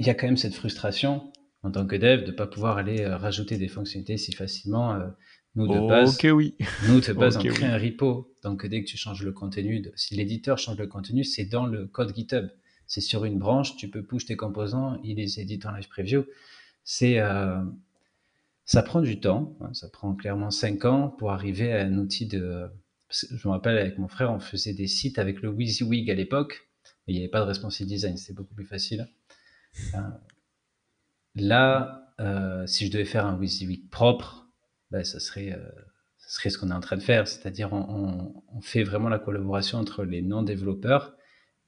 [0.00, 1.30] il y a quand même cette frustration
[1.62, 4.94] en tant que dev de ne pas pouvoir aller euh, rajouter des fonctionnalités si facilement.
[4.94, 5.08] Euh,
[5.56, 6.56] nous, de base, oui.
[6.88, 8.32] nous, de base, on crée un repo.
[8.42, 11.86] Donc, dès que tu changes le contenu, si l'éditeur change le contenu, c'est dans le
[11.86, 12.46] code GitHub.
[12.90, 16.24] C'est sur une branche, tu peux push tes composants, il les édite en live preview.
[16.82, 17.62] C'est, euh,
[18.64, 19.56] ça prend du temps.
[19.60, 19.72] Hein.
[19.74, 22.68] ça prend clairement 5 ans pour arriver à un outil de.
[23.08, 26.68] Je me rappelle avec mon frère, on faisait des sites avec le WYSIWYG à l'époque,
[27.06, 29.08] mais il n'y avait pas de responsive design, c'était beaucoup plus facile.
[31.36, 34.48] Là, euh, si je devais faire un WYSIWYG propre,
[34.90, 35.70] ben, ça, serait, euh,
[36.18, 37.28] ça serait ce qu'on est en train de faire.
[37.28, 41.14] C'est-à-dire, on, fait vraiment la collaboration entre les non-développeurs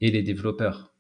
[0.01, 0.92] et les développeurs.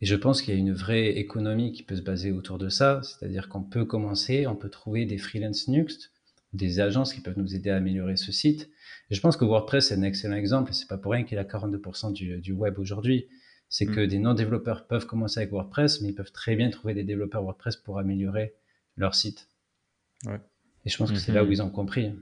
[0.00, 2.68] Et je pense qu'il y a une vraie économie qui peut se baser autour de
[2.68, 3.00] ça.
[3.02, 6.12] C'est-à-dire qu'on peut commencer, on peut trouver des freelance Nuxt,
[6.52, 8.70] des agences qui peuvent nous aider à améliorer ce site.
[9.10, 10.70] Et je pense que WordPress est un excellent exemple.
[10.70, 13.26] Et c'est pas pour rien qu'il a 42% du, du web aujourd'hui
[13.68, 13.94] c'est mm.
[13.94, 17.42] que des non-développeurs peuvent commencer avec WordPress, mais ils peuvent très bien trouver des développeurs
[17.42, 18.54] WordPress pour améliorer
[18.96, 19.48] leur site.
[20.26, 21.52] Et je pense que c'est là où mm-hmm.
[21.52, 22.12] ils ont compris.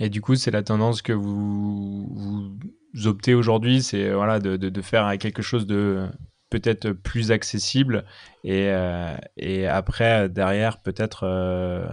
[0.00, 2.56] Et du coup, c'est la tendance que vous, vous
[3.04, 6.06] optez aujourd'hui, c'est voilà, de, de, faire quelque chose de
[6.50, 8.04] peut-être plus accessible
[8.44, 11.86] et, euh, et après, derrière, peut-être, euh,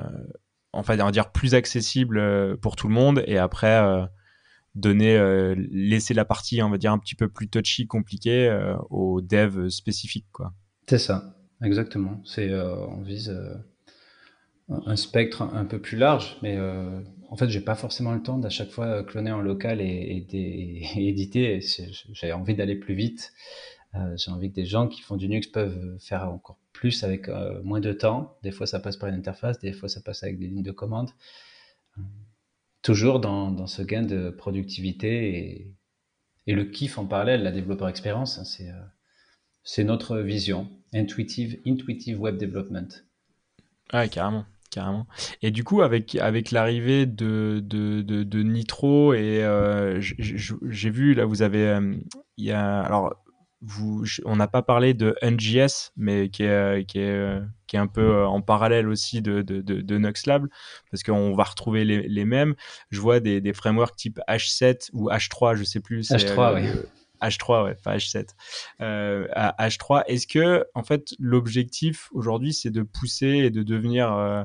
[0.72, 4.06] enfin, on va dire plus accessible pour tout le monde et après, euh,
[4.76, 8.76] donner, euh, laisser la partie, on va dire, un petit peu plus touchy, compliquée euh,
[8.90, 10.54] aux devs spécifiques, quoi.
[10.88, 12.22] C'est ça, exactement.
[12.26, 13.36] C'est, euh, on vise
[14.70, 16.58] un spectre un peu plus large, mais
[17.34, 21.08] en fait, j'ai pas forcément le temps d'à chaque fois cloner en local et, et,
[21.08, 21.60] éditer.
[22.12, 23.34] J'ai envie d'aller plus vite.
[23.94, 27.30] j'ai envie que des gens qui font du Nux peuvent faire encore plus avec
[27.64, 28.38] moins de temps.
[28.44, 30.72] Des fois, ça passe par une interface, des fois, ça passe avec des lignes de
[30.72, 31.10] commande
[32.84, 35.74] toujours dans, dans, ce gain de productivité
[36.46, 38.84] et, le kiff en parallèle, la développeur expérience, hein, c'est, euh,
[39.64, 40.70] c'est notre vision.
[40.94, 43.06] Intuitive, intuitive web development.
[43.94, 44.46] Ouais, carrément.
[44.74, 45.06] Carrément.
[45.44, 51.14] Et du coup, avec, avec l'arrivée de, de, de, de, Nitro, et euh, j'ai vu,
[51.14, 51.68] là, vous avez.
[51.68, 51.96] Euh,
[52.40, 53.14] y a, alors,
[54.26, 58.02] on n'a pas parlé de NGS, mais qui est, qui est, qui est un peu
[58.02, 60.48] euh, en parallèle aussi de, de, de, Nuxlab,
[60.90, 62.56] parce qu'on va retrouver les, les, mêmes.
[62.90, 66.10] Je vois des, des, frameworks type H7 ou H3, je sais plus.
[66.10, 66.82] H3, oui.
[67.24, 68.30] H3, ouais, pas H7.
[68.82, 74.14] Euh, à H3, est-ce que, en fait, l'objectif aujourd'hui, c'est de pousser et de devenir
[74.14, 74.44] euh,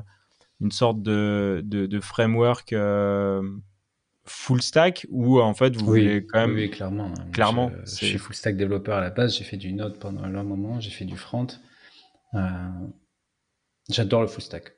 [0.61, 2.73] une sorte de, de, de framework
[4.29, 8.35] full stack ou en fait vous voulez quand même oui, clairement clairement je, suis full
[8.35, 11.05] stack développeur à la base j'ai fait du Node pendant un long moment j'ai fait
[11.05, 11.47] du front.
[12.35, 12.39] Euh,
[13.89, 14.73] j'adore le full stack.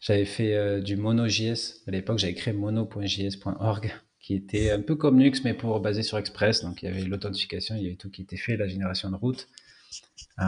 [0.00, 5.18] J'avais fait euh, du mono.js à l'époque j'avais créé mono.js.org qui était un peu comme
[5.18, 6.62] Nux mais pour basé sur Express.
[6.62, 9.16] Donc il y avait l'authentification il y avait tout qui était fait la génération de
[9.16, 9.46] route.
[10.40, 10.44] Euh,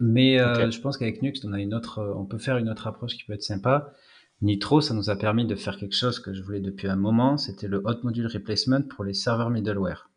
[0.00, 3.16] mais je pense qu'avec Nux on a une autre on peut faire une autre approche
[3.16, 3.92] qui peut être sympa
[4.40, 7.36] Nitro, ça nous a permis de faire quelque chose que je voulais depuis un moment,
[7.36, 10.10] c'était le Hot Module Replacement pour les serveurs middleware.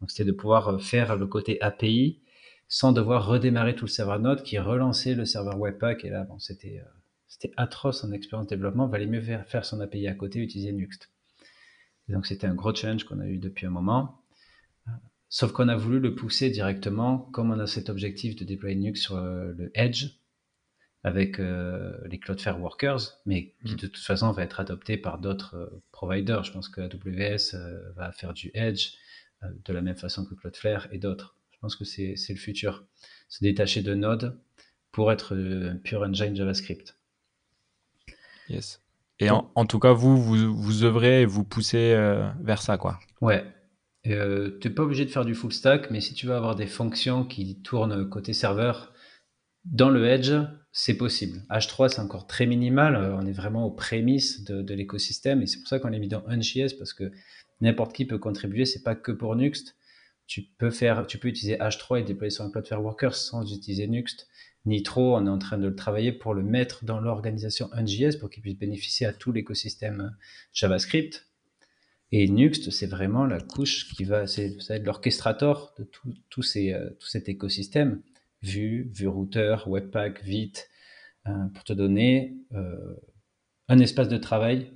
[0.00, 2.22] Donc c'était de pouvoir euh, faire le côté API
[2.66, 6.04] sans devoir redémarrer tout le serveur Node qui relançait le serveur Webpack.
[6.04, 6.88] Et là, bon, c'était euh,
[7.26, 8.88] c'était atroce en expérience de développement.
[8.88, 11.10] Valait mieux faire, son API à côté, utiliser Nuxt.
[12.08, 14.17] donc c'était un gros challenge qu'on a eu depuis un moment.
[15.28, 18.96] Sauf qu'on a voulu le pousser directement, comme on a cet objectif de déployer Nuke
[18.96, 20.18] sur le Edge,
[21.04, 23.76] avec euh, les Cloudflare Workers, mais qui mm.
[23.76, 26.44] de toute façon va être adopté par d'autres euh, providers.
[26.44, 28.92] Je pense que AWS euh, va faire du Edge
[29.42, 31.36] de la même façon que Cloudflare et d'autres.
[31.52, 32.84] Je pense que c'est le futur.
[33.28, 34.40] Se détacher de Node
[34.90, 36.98] pour être un pure engine JavaScript.
[38.48, 38.82] Yes.
[39.20, 41.94] Et en, tout cas, vous, vous, vous œuvrez et vous poussez
[42.40, 42.98] vers ça, quoi.
[43.20, 43.44] Ouais.
[44.08, 46.66] Tu n'es pas obligé de faire du full stack, mais si tu veux avoir des
[46.66, 48.92] fonctions qui tournent côté serveur,
[49.64, 50.32] dans le Edge,
[50.72, 51.42] c'est possible.
[51.50, 52.96] H3, c'est encore très minimal.
[52.96, 55.42] Euh, on est vraiment aux prémices de, l'écosystème.
[55.42, 57.10] Et c'est pour ça qu'on l'a mis dans NJS parce que
[57.60, 58.64] n'importe qui peut contribuer.
[58.64, 59.76] C'est pas que pour Nuxt.
[60.26, 63.88] Tu peux faire, tu peux utiliser H3 et déployer sur un Cloudflare Workers sans utiliser
[63.88, 64.28] Nuxt.
[64.66, 68.28] Nitro, on est en train de le travailler pour le mettre dans l'organisation NJS pour
[68.28, 70.14] qu'il puisse bénéficier à tout l'écosystème
[70.52, 71.27] JavaScript.
[72.10, 76.90] Et Nuxt, c'est vraiment la couche qui va, c'est, l'orchestrator de tout, tout, ces, euh,
[76.98, 78.02] tout cet écosystème.
[78.42, 80.70] Vue, Vue Router, Webpack, Vite,
[81.26, 82.94] euh, pour te donner euh,
[83.68, 84.72] un espace de travail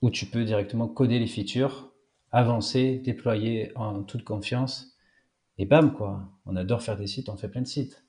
[0.00, 1.92] où tu peux directement coder les features,
[2.32, 4.96] avancer, déployer en toute confiance.
[5.58, 6.32] Et bam, quoi.
[6.46, 8.04] On adore faire des sites, on fait plein de sites.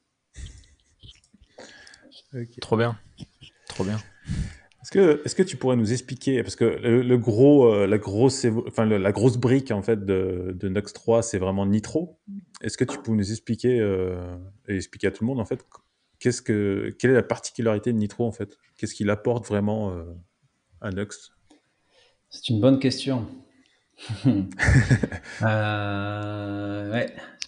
[2.60, 2.98] Trop bien.
[3.68, 4.00] Trop bien.
[4.86, 8.46] Est-ce que, est que tu pourrais nous expliquer, parce que le, gros, euh, la, grosse,
[8.68, 12.20] enfin, la grosse brique en fait de, de Nux 3, c'est vraiment Nitro.
[12.62, 15.66] Est-ce que tu peux nous expliquer euh, et expliquer à tout le monde en fait
[16.20, 18.60] qu'est-ce que, quelle est la particularité de Nitro en fait?
[18.78, 20.04] Qu'est-ce qu'il apporte vraiment euh,
[20.82, 21.32] à Nux
[22.30, 23.26] C'est une bonne question.
[24.26, 24.46] ouais,
[25.42, 25.50] c'est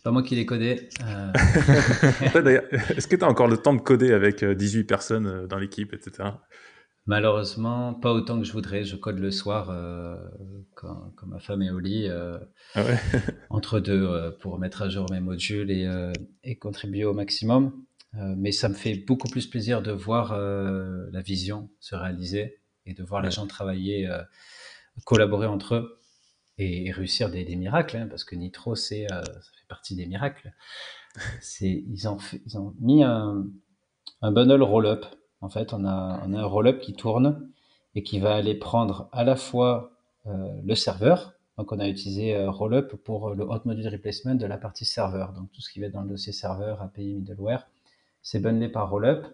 [0.04, 0.90] pas moi qui l'ai codé.
[2.96, 6.30] Est-ce que tu as encore le temps de coder avec 18 personnes dans l'équipe, etc.
[7.08, 8.84] Malheureusement, pas autant que je voudrais.
[8.84, 10.18] Je code le soir euh,
[10.76, 12.38] quand, ma femme est au lit, euh,
[12.76, 12.84] ah
[13.50, 17.86] entre deux, euh, pour mettre à jour mes modules et, contribuer au maximum.
[18.14, 23.04] mais ça me fait beaucoup plus plaisir de voir la vision se réaliser et de
[23.04, 24.10] voir les gens travailler,
[25.06, 26.02] collaborer entre eux
[26.58, 30.54] et, réussir des, miracles, hein, parce que Nitro, c'est, ça fait partie des miracles.
[31.42, 33.48] C'est, ils, ont ils ont mis un,
[34.22, 35.06] un bundle roll-up
[35.42, 37.50] en fait, on a, un roll-up qui tourne
[37.96, 39.92] et qui va aller prendre à la fois
[40.28, 41.34] euh, le serveur.
[41.58, 45.34] Donc, on a utilisé euh, Rollup pour le hot module replacement de la partie serveur.
[45.34, 47.68] Donc, tout ce qui va dans le dossier serveur, API, middleware,
[48.22, 49.26] c'est bundlé par Rollup.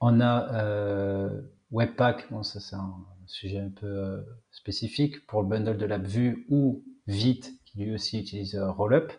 [0.00, 2.94] On a euh, Webpack, bon, ça c'est un
[3.26, 8.20] sujet un peu spécifique pour le bundle de l'app vue ou Vite, qui lui aussi
[8.20, 9.12] utilise Rollup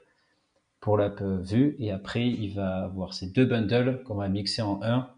[0.79, 1.75] pour l'app vue.
[1.79, 5.09] Et après, il va avoir ces deux bundles qu'on va mixer en un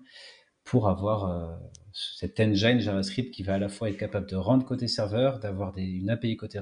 [0.64, 1.56] pour avoir euh,
[1.92, 5.78] cette engine JavaScript qui va à la fois être capable de rendre côté serveur, d'avoir
[5.78, 6.60] une API côté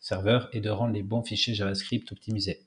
[0.00, 2.66] serveur et de rendre les bons fichiers JavaScript optimisés.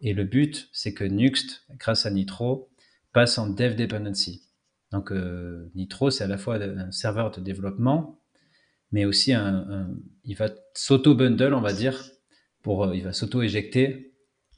[0.00, 2.70] Et le but, c'est que Nuxt, grâce à Nitro,
[3.12, 4.42] passe en dev dependency.
[4.92, 8.20] Donc euh, Nitro, c'est à la fois un serveur de développement,
[8.92, 9.88] mais aussi un,
[10.24, 12.02] il va s'auto-bundle, on va dire,
[12.62, 14.14] pour, euh, il va s'auto-éjecter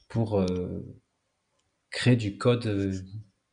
[0.09, 0.45] pour
[1.89, 2.93] créer du code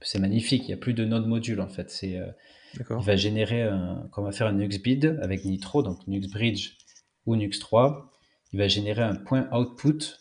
[0.03, 0.64] c'est magnifique.
[0.64, 1.90] Il n'y a plus de node module en fait.
[1.90, 2.26] C'est, euh,
[2.74, 6.76] il va générer un, quand on va faire un NuxBid avec Nitro, donc NuxBridge
[7.26, 8.11] ou Nux 3,
[8.53, 10.18] il va générer un point output.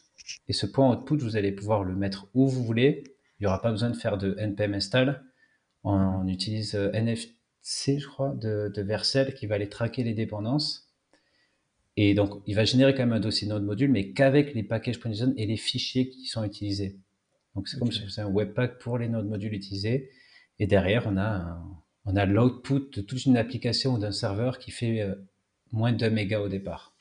[0.47, 3.03] Et ce point output, vous allez pouvoir le mettre où vous voulez.
[3.39, 5.23] Il n'y aura pas besoin de faire de npm install.
[5.83, 10.89] On, utilise euh, NFC, je crois, de, de Vercel qui va aller traquer les dépendances.
[11.95, 14.99] Et donc, il va générer quand même un dossier node module, mais qu'avec les packages
[15.37, 16.97] et les fichiers qui sont utilisés.
[17.55, 20.09] Donc c'est comme si c'était un webpack pour les nodes modules utilisés.
[20.59, 21.61] Et derrière, on a,
[22.05, 25.15] on a l'output de toute une application ou d'un serveur qui fait euh,
[25.71, 26.93] moins d'un méga au départ.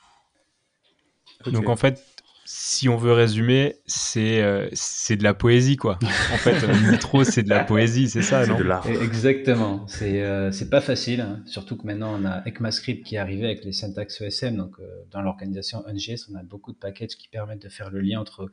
[1.47, 2.05] Donc en fait,
[2.45, 5.99] si on veut résumer, c'est euh, c'est de la poésie quoi.
[6.33, 8.89] En fait, Nitro c'est de la poésie, c'est ça, non de l'art.
[8.89, 9.87] Exactement.
[9.87, 11.43] C'est euh, c'est pas facile, hein.
[11.47, 14.57] surtout que maintenant on a ECMAScript qui est arrivé avec les syntaxes ESM.
[14.57, 14.77] Donc
[15.11, 18.51] dans l'organisation NGS, on a beaucoup de packages qui permettent de faire le lien entre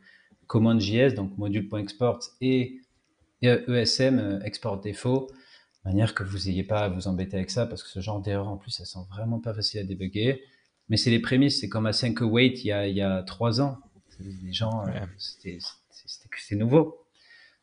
[0.47, 2.81] CommonJS, donc module.export et
[3.41, 5.27] ESM, euh, export défaut,
[5.83, 8.21] de manière que vous n'ayez pas à vous embêter avec ça, parce que ce genre
[8.21, 10.43] d'erreur, en plus, elles sont vraiment pas faciles à débugger.
[10.89, 13.23] Mais c'est les prémices, c'est comme à 5 Wait il y a, il y a
[13.23, 13.79] 3 ans.
[14.19, 17.05] Les gens, euh, c'était nouveau.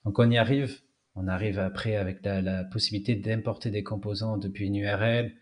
[0.05, 0.81] Donc on y arrive.
[1.15, 5.35] On arrive après avec la, possibilité d'importer des composants depuis une URL.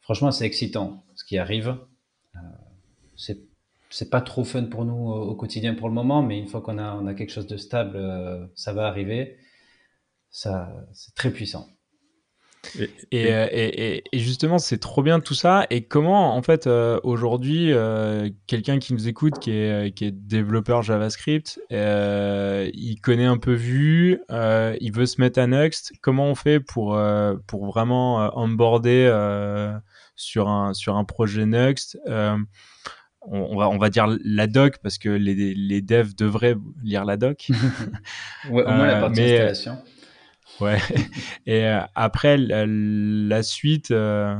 [0.00, 1.76] Franchement, c'est excitant ce qui arrive.
[2.36, 2.38] Euh,
[3.16, 3.49] c'est
[3.90, 6.78] c'est pas trop fun pour nous au, quotidien pour le moment, mais une fois qu'on
[6.78, 9.36] a, on a quelque chose de stable, euh, ça va arriver.
[10.30, 11.66] Ça, c'est très puissant.
[12.78, 15.66] Et, et, et, justement, c'est trop bien tout ça.
[15.70, 16.68] Et comment, en fait,
[17.02, 17.72] aujourd'hui,
[18.46, 24.20] quelqu'un qui nous écoute, qui est, qui est développeur JavaScript, il connaît un peu Vue,
[24.30, 25.94] il veut se mettre à Next.
[26.00, 27.00] Comment on fait pour,
[27.46, 29.10] pour vraiment onboarder
[30.14, 31.98] sur, un, sur un projet Next
[33.22, 37.16] on, va, on va dire la doc parce que les, les devs devraient lire la
[37.16, 37.50] doc.
[38.50, 39.78] ouais, au moins la euh, partie mais, installation.
[40.60, 40.78] Ouais.
[41.46, 44.36] Et euh, après, la, suite, euh,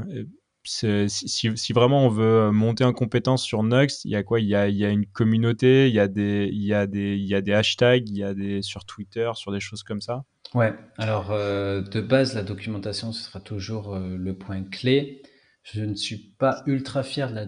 [0.64, 4.40] si, si, vraiment on veut monter en compétence sur Next, il y a quoi?
[4.40, 6.86] Il y a, il y a une communauté, il y a des, il y a
[6.86, 9.82] des, il y a des hashtags, il y a des sur Twitter, sur des choses
[9.82, 10.24] comme ça.
[10.54, 10.74] Ouais.
[10.98, 15.22] Alors de base, la documentation ce sera toujours le point clé.
[15.62, 17.46] Je ne suis pas ultra fier de la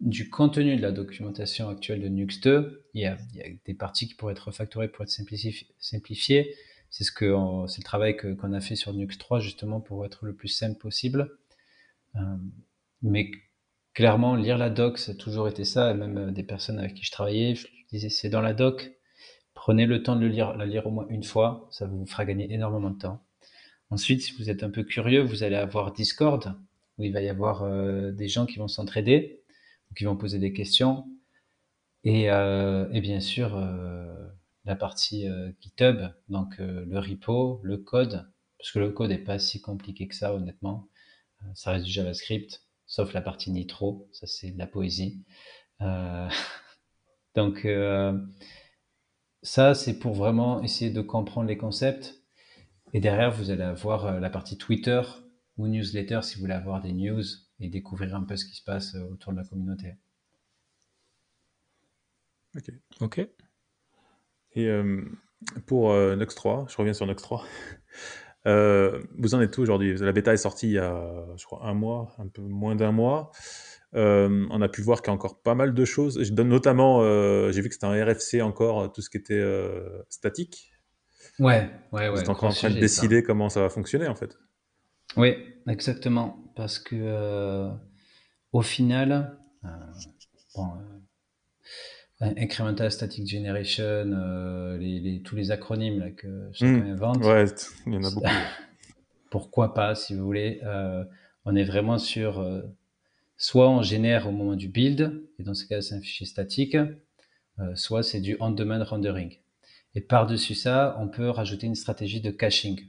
[0.00, 3.16] du contenu de la documentation actuelle de Nux 2, il y a,
[3.64, 6.54] des parties qui pourraient être refactorées pour être simplifiées.
[6.90, 10.34] C'est ce que le travail qu'on a fait sur Nux 3 justement pour être le
[10.34, 11.38] plus simple possible.
[12.16, 12.20] Euh,
[13.02, 13.30] mais
[13.94, 15.94] clairement, lire la doc, ça a toujours été ça.
[15.94, 18.92] Même euh, des personnes avec qui je travaillais, je disais c'est dans la doc.
[19.54, 22.24] Prenez le temps de le lire, la lire au moins une fois, ça vous fera
[22.24, 23.24] gagner énormément de temps.
[23.90, 26.54] Ensuite, si vous êtes un peu curieux, vous allez avoir Discord,
[26.98, 29.43] où il va y avoir euh, des gens qui vont s'entraider
[29.94, 31.06] qui vont poser des questions.
[32.04, 34.14] Et, euh, bien sûr, euh,
[34.64, 39.38] la partie euh, GitHub, donc le repo, le code, parce que le code n'est pas
[39.38, 40.88] si compliqué que ça, honnêtement.
[41.54, 45.24] ça reste du JavaScript, sauf la partie Nitro, ça c'est de la poésie.
[47.34, 47.66] donc,
[49.42, 52.22] ça, c'est pour vraiment essayer de comprendre les concepts.
[52.94, 55.02] Et derrière, vous allez avoir la partie Twitter
[55.58, 57.22] ou newsletter si vous voulez avoir des news
[57.64, 59.96] et découvrir un peu ce qui se passe euh, autour de la communauté.
[62.56, 62.70] Ok.
[63.00, 63.18] Ok.
[64.52, 65.02] Et euh,
[65.66, 67.44] pour euh, Nux 3, je reviens sur Nux 3.
[68.46, 69.96] vous en êtes où aujourd'hui?
[69.96, 72.92] La bêta est sortie il y a, je crois, un mois, un peu moins d'un
[72.92, 73.32] mois.
[73.94, 76.22] on a pu voir qu'il y a encore pas mal de choses.
[76.22, 77.00] Je donne notamment,
[77.50, 79.42] j'ai vu que c'était un RFC encore, tout ce qui était
[80.10, 80.70] statique.
[81.38, 82.10] Ouais, ouais, ouais.
[82.10, 84.36] Vous êtes encore en train de décider comment ça va fonctionner en fait.
[85.16, 85.34] Oui,
[85.68, 86.38] exactement.
[86.54, 87.70] Parce que euh,
[88.52, 89.68] au final, euh,
[90.54, 90.68] bon,
[92.22, 94.04] euh, Incremental Static Generation,
[94.78, 96.92] les, tous les acronymes là, que chacun hmm.
[96.92, 97.24] invente.
[97.24, 97.44] Ouais,
[97.86, 98.26] il y en a beaucoup.
[99.30, 100.60] Pourquoi pas, si vous voulez.
[101.44, 102.40] on est vraiment sur
[103.36, 106.76] soit on génère au moment du build, et dans ce cas c'est un fichier statique,
[107.74, 109.36] soit c'est du on-demand rendering.
[109.96, 112.80] Et par-dessus ça, on peut rajouter une stratégie de caching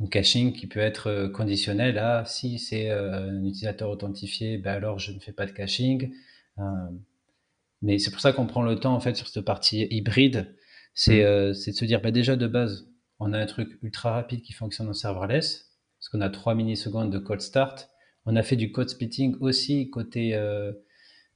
[0.00, 4.72] un caching qui peut être euh, conditionnel à si c'est euh, un utilisateur authentifié, ben
[4.72, 6.12] alors je ne fais pas de caching.
[6.58, 6.62] Euh,
[7.82, 10.54] mais c'est pour ça qu'on prend le temps en fait sur cette partie hybride,
[10.94, 11.48] c'est mmh.
[11.48, 12.88] de se dire ben déjà de base,
[13.18, 17.12] on a un truc ultra rapide qui fonctionne en serverless, parce qu'on a 3 millisecondes
[17.12, 17.90] de code start.
[18.26, 20.38] On a fait du code splitting aussi côté,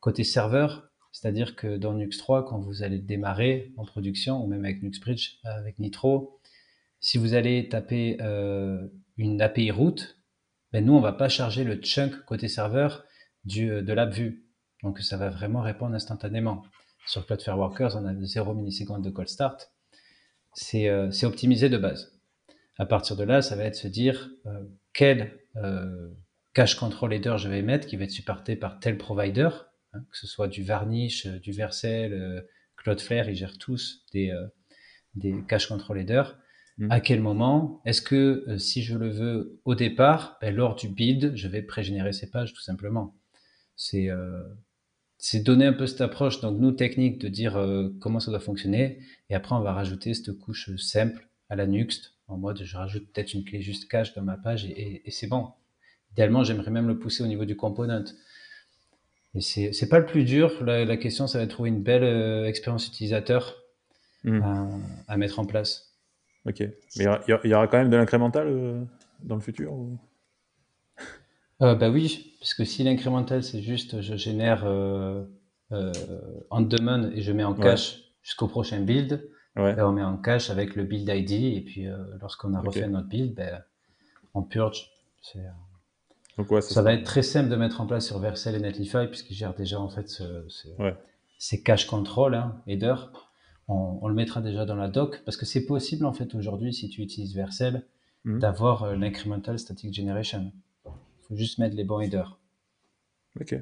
[0.00, 4.64] côté serveur, c'est-à-dire que dans Nux 3, quand vous allez démarrer en production, ou même
[4.64, 6.40] avec NuxBridge, avec Nitro,
[7.04, 8.88] si vous allez taper euh,
[9.18, 10.18] une API route,
[10.72, 13.04] ben nous, on va pas charger le chunk côté serveur
[13.44, 14.46] du, euh, de l'app vue.
[14.82, 16.64] Donc, ça va vraiment répondre instantanément.
[17.06, 19.70] Sur Cloudflare Workers, on a 0 millisecondes de call start.
[20.74, 22.18] Euh, c'est optimisé de base.
[22.78, 24.30] À partir de là, ça va être se dire
[24.94, 25.38] quel
[26.54, 29.50] cache control header je vais mettre qui va être supporté par tel provider,
[29.92, 32.46] hein, que ce soit du Varnish, du Vercel,
[32.76, 34.32] Cloudflare, ils gèrent tous des,
[35.14, 36.38] des cache control headers.
[36.78, 36.90] Mmh.
[36.90, 40.88] À quel moment Est-ce que euh, si je le veux au départ, ben, lors du
[40.88, 43.14] build, je vais pré-générer ces pages tout simplement
[43.76, 44.42] C'est euh,
[45.34, 48.98] donner un peu cette approche, donc nous, technique, de dire euh, comment ça doit fonctionner.
[49.30, 53.06] Et après, on va rajouter cette couche simple à la Nuxt, en mode je rajoute
[53.12, 55.50] peut-être une clé juste cache dans ma page et, c'est bon.
[56.12, 58.04] Idéalement, j'aimerais même le pousser au niveau du component.
[59.34, 60.64] Et c'est pas le plus dur.
[60.64, 63.56] La, question, ça va être trouver une belle expérience utilisateur
[64.22, 64.40] mmh.
[65.08, 65.93] à mettre en place.
[66.46, 66.60] Ok.
[66.96, 68.82] Mais il y, aura quand même de l'incrémental euh,
[69.22, 69.72] dans le futur
[71.62, 75.24] euh, Bah oui, parce que si l'incrémental c'est juste je génère euh,
[76.50, 79.74] en demand et je mets en cache jusqu'au prochain build, ouais.
[79.74, 81.86] Ben, on met en cache avec le build ID et puis
[82.20, 83.62] lorsqu'on a refait notre build, ben,
[84.34, 84.90] on purge.
[86.36, 88.60] Donc ouais, ça, ça va être très simple de mettre en place sur Vercel et
[88.60, 90.46] Netlify puisqu'ils gèrent déjà en fait ce,
[91.38, 92.94] ces cache control, hein, header
[93.68, 96.88] on, le mettra déjà dans la doc parce que c'est possible en fait aujourd'hui si
[96.88, 97.86] tu utilises Vercel
[98.24, 98.38] mhm.
[98.38, 100.52] d'avoir euh, l'incremental static generation.
[100.86, 102.38] Il faut juste mettre les bons headers.
[103.40, 103.56] Ok.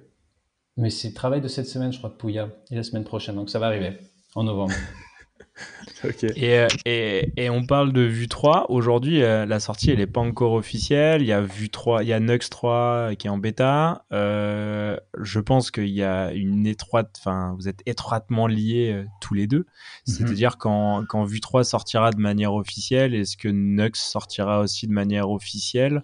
[0.77, 3.37] Mais c'est le travail de cette semaine, je crois, de Pouya et la semaine prochaine,
[3.37, 3.99] donc ça va arriver
[4.35, 4.75] en novembre.
[6.37, 8.71] et, et, et, on parle de Vue 3.
[8.71, 11.23] Aujourd'hui, la sortie, elle n'est pas encore officielle.
[11.23, 14.05] Il y a Vue 3, il y a Nux 3 qui est en bêta.
[14.13, 19.47] Euh, je pense qu'il y a une étroite, enfin, vous êtes étroitement liés tous les
[19.47, 19.67] deux.
[20.07, 20.15] Mhm.
[20.15, 24.93] C'est-à-dire quand, quand Vue 3 sortira de manière officielle, est-ce que Nux sortira aussi de
[24.93, 26.03] manière officielle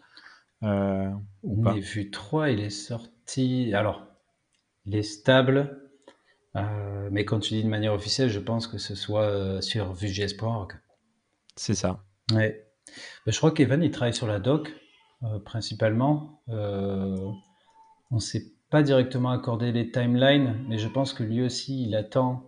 [0.62, 1.08] euh,
[1.42, 1.74] ou pas?
[1.74, 3.72] Vue 3, il est sorti.
[3.74, 4.06] Alors,
[4.86, 5.87] il est stable.
[6.56, 9.92] Euh, mais quand tu dis de manière officielle, je pense que ce soit euh, sur
[9.92, 10.72] Vue.js.org.
[11.56, 12.04] C'est ça.
[12.32, 12.66] Ouais.
[13.26, 14.74] je crois qu'Evan, il travaille sur la doc,
[15.22, 16.42] euh, principalement.
[16.48, 17.34] on
[18.10, 22.46] ne s'est pas directement accordé les timelines, mais je pense que lui aussi, il attend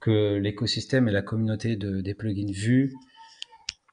[0.00, 2.92] que l'écosystème et la communauté de, des plugins Vue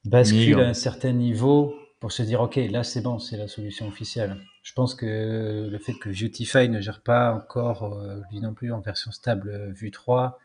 [0.04, 3.88] basculent à un certain niveau pour se dire, OK, là, c'est bon, c'est la solution
[3.88, 4.38] officielle.
[4.62, 8.72] Je pense que le fait que Vuetify ne gère pas encore, euh, lui non plus,
[8.72, 10.40] en version stable euh, Vue 3,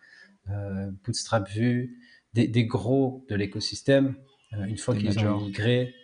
[0.51, 1.99] euh, Bootstrap Vue,
[2.33, 4.15] des, des, gros de l'écosystème,
[4.53, 5.95] euh, une fois qu'ils ont migré,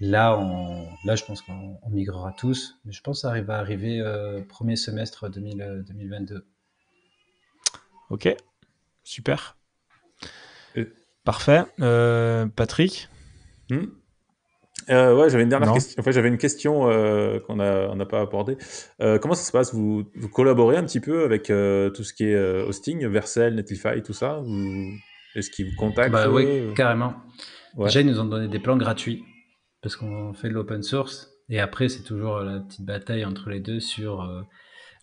[0.00, 2.78] là, on, là je pense qu'on migrera tous.
[2.84, 6.46] Mais je pense que ça va arriver euh, premier semestre 2000, 2022.
[8.10, 8.28] Ok,
[9.04, 9.56] super.
[11.22, 11.64] Parfait.
[12.56, 13.08] Patrick?
[13.68, 13.86] Hmm?
[14.90, 16.00] Euh, ouais, j'avais une dernière question.
[16.00, 18.56] En fait, j'avais une question euh, qu'on n'a pas abordée.
[19.00, 19.74] Euh, comment ça se passe?
[19.74, 23.54] Vous, vous, collaborez un petit peu avec euh, tout ce qui est euh, hosting, Vercel,
[23.54, 24.40] Netlify, tout ça?
[24.40, 24.92] Ou
[25.34, 27.14] Est-ce qu'ils vous contactent bah, Oui, carrément.
[27.76, 27.86] Ouais.
[27.86, 29.24] Déjà, ils nous ont donné des plans gratuits
[29.82, 31.30] parce qu'on fait de l'open source.
[31.48, 34.28] Et après, c'est toujours la petite bataille entre les deux sur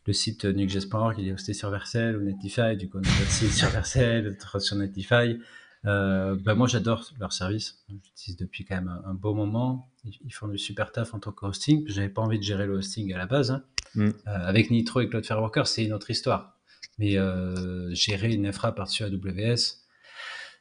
[0.07, 2.77] le site Nuke.js.org, il est hosté sur Vercel ou Netlify.
[2.77, 5.37] Du coup, on a notre site sur Vercel, sur Netlify.
[5.85, 7.83] Euh, bah moi, j'adore leur service.
[7.89, 9.91] J'utilise depuis quand même un, beau moment.
[10.03, 11.83] Ils, font du super taf en tant que hosting.
[11.87, 13.51] J'avais pas envie de gérer le hosting à la base.
[13.51, 13.63] Hein.
[13.95, 14.05] Mm.
[14.05, 16.57] Euh, avec Nitro et Cloud Worker, c'est une autre histoire.
[16.97, 19.85] Mais euh, gérer une infra par-dessus AWS,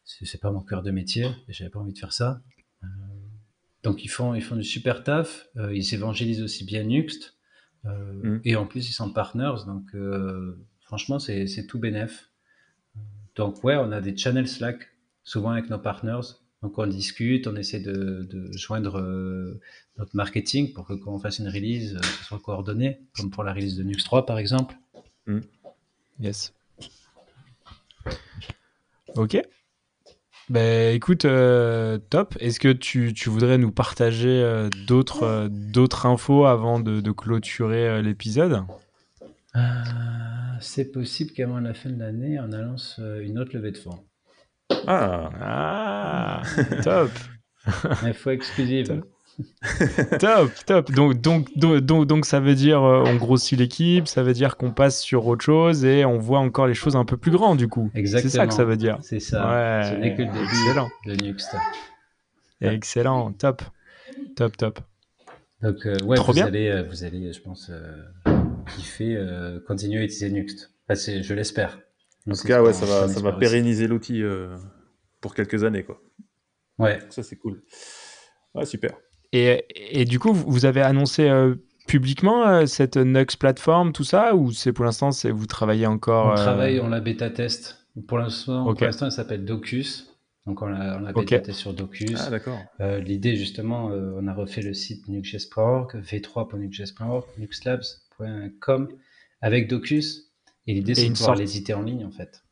[0.05, 1.31] c'est pas mon cœur de métier.
[1.49, 2.43] J'avais pas envie de faire ça.
[3.83, 5.47] Donc ils font, ils font du super taf.
[5.73, 7.37] Ils évangélisent aussi bien Nuxt.
[7.85, 8.39] Mm.
[8.45, 9.65] Et en plus, ils sont partners.
[9.67, 9.97] Donc
[10.81, 12.31] franchement, c'est tout bénef.
[13.35, 14.91] Donc ouais, on a des channels Slack
[15.27, 16.39] souvent avec nos partners.
[16.63, 19.61] Donc on discute, on essaie de, joindre euh,
[19.99, 23.45] notre marketing pour que quand on fasse une release, euh, ce soit coordonné, comme pour
[23.45, 24.75] la release de Nux 3 par exemple.
[25.27, 25.41] Mm.
[26.21, 26.55] Yes.
[29.17, 29.37] Ok.
[30.49, 32.37] Ben écoute, euh, top.
[32.41, 38.63] Est-ce que tu, voudrais nous partager d'autres d'autres infos avant de, de clôturer l'épisode?
[40.61, 44.05] C'est possible qu'avant la fin de l'année, on annonce une autre levée de fonds.
[44.87, 46.43] Ah, ah
[46.83, 47.11] top.
[48.03, 49.03] Info exclusive.
[50.19, 50.93] top, top.
[50.93, 54.73] Donc, donc, donc, donc, ça veut dire euh, on grossit l'équipe, ça veut dire qu'on
[54.73, 57.69] passe sur autre chose et on voit encore les choses un peu plus grandes du
[57.69, 57.91] coup.
[57.95, 58.31] Exactement.
[58.31, 58.99] C'est ça que ça veut dire.
[59.03, 59.47] C'est ça.
[59.47, 59.91] Ouais.
[59.91, 60.89] Ce n'est que le début Excellent.
[61.07, 61.57] de Nuxt.
[62.63, 63.63] Excellent, top,
[64.37, 64.81] top, top.
[65.63, 66.47] Donc, euh, ouais, Trop vous, bien.
[66.47, 67.71] Allez, euh, vous allez, je pense,
[68.77, 69.23] kiffer,
[69.67, 70.71] continuer à utiliser Nuxt.
[70.89, 71.79] Enfin, je l'espère.
[72.29, 74.57] En tout cas, ouais, ça va, ça va pérenniser l'outil euh,
[75.21, 76.01] pour quelques années, quoi.
[76.79, 76.99] Ouais.
[77.09, 77.63] Ça, c'est cool.
[78.55, 78.93] Ouais, super.
[79.33, 81.55] Et, et, du coup, vous avez annoncé euh,
[81.87, 86.33] publiquement euh, cette Nux plateforme, tout ça, ou c'est pour l'instant, c'est vous travaillez encore
[86.33, 87.87] On travaille, on la bêta test.
[88.09, 88.87] Pour l'instant, okay.
[88.87, 90.13] elle s'appelle Docus.
[90.47, 92.21] Donc on l'a, on bêta test sur Docus.
[92.27, 92.59] Ah d'accord.
[93.01, 98.89] l'idée justement, on a refait le site nuxjs.org, v3.nuxjs.org, nuxlabs.com
[99.41, 100.26] avec Docus
[100.67, 102.43] et l'idée, c'est de pouvoir les en ligne, en fait.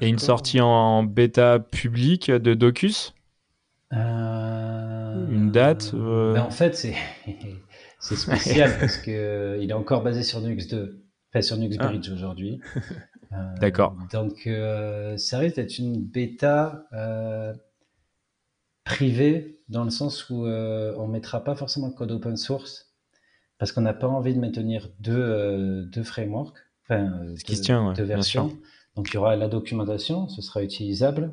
[0.00, 3.14] Et une sortie en bêta publique de Docus
[3.92, 5.28] euh...
[5.28, 6.34] Une date euh...
[6.34, 6.94] ben En fait, c'est
[8.00, 11.76] c'est spécial parce que euh, il est encore basé sur Nux 2, enfin sur Nux
[11.78, 11.86] ah.
[11.86, 12.60] Bridge aujourd'hui.
[13.32, 13.96] Euh, D'accord.
[14.12, 16.84] Donc, euh, ça risque d'être une bêta
[18.84, 22.92] privée dans le sens où on mettra pas forcément de code open source
[23.56, 27.92] parce qu'on n'a pas envie de maintenir deux, deux frameworks enfin, euh, qui se tient,
[27.92, 28.56] de versions.
[28.96, 31.32] Donc il y aura la documentation, ce sera utilisable,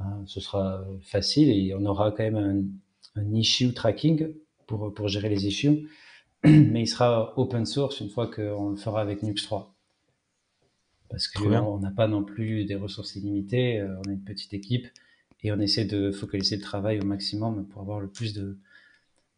[0.00, 2.72] hein, ce sera facile et on aura quand même
[3.16, 4.34] un, issue tracking
[4.66, 5.88] pour, pour gérer les issues,
[6.44, 9.74] mais il sera open source une fois qu'on le fera avec Nux 3.
[11.08, 14.86] Parce qu'on n'a pas non plus des ressources illimitées, euh, on est une petite équipe
[15.42, 18.58] et on essaie de focaliser le travail au maximum pour avoir le plus de,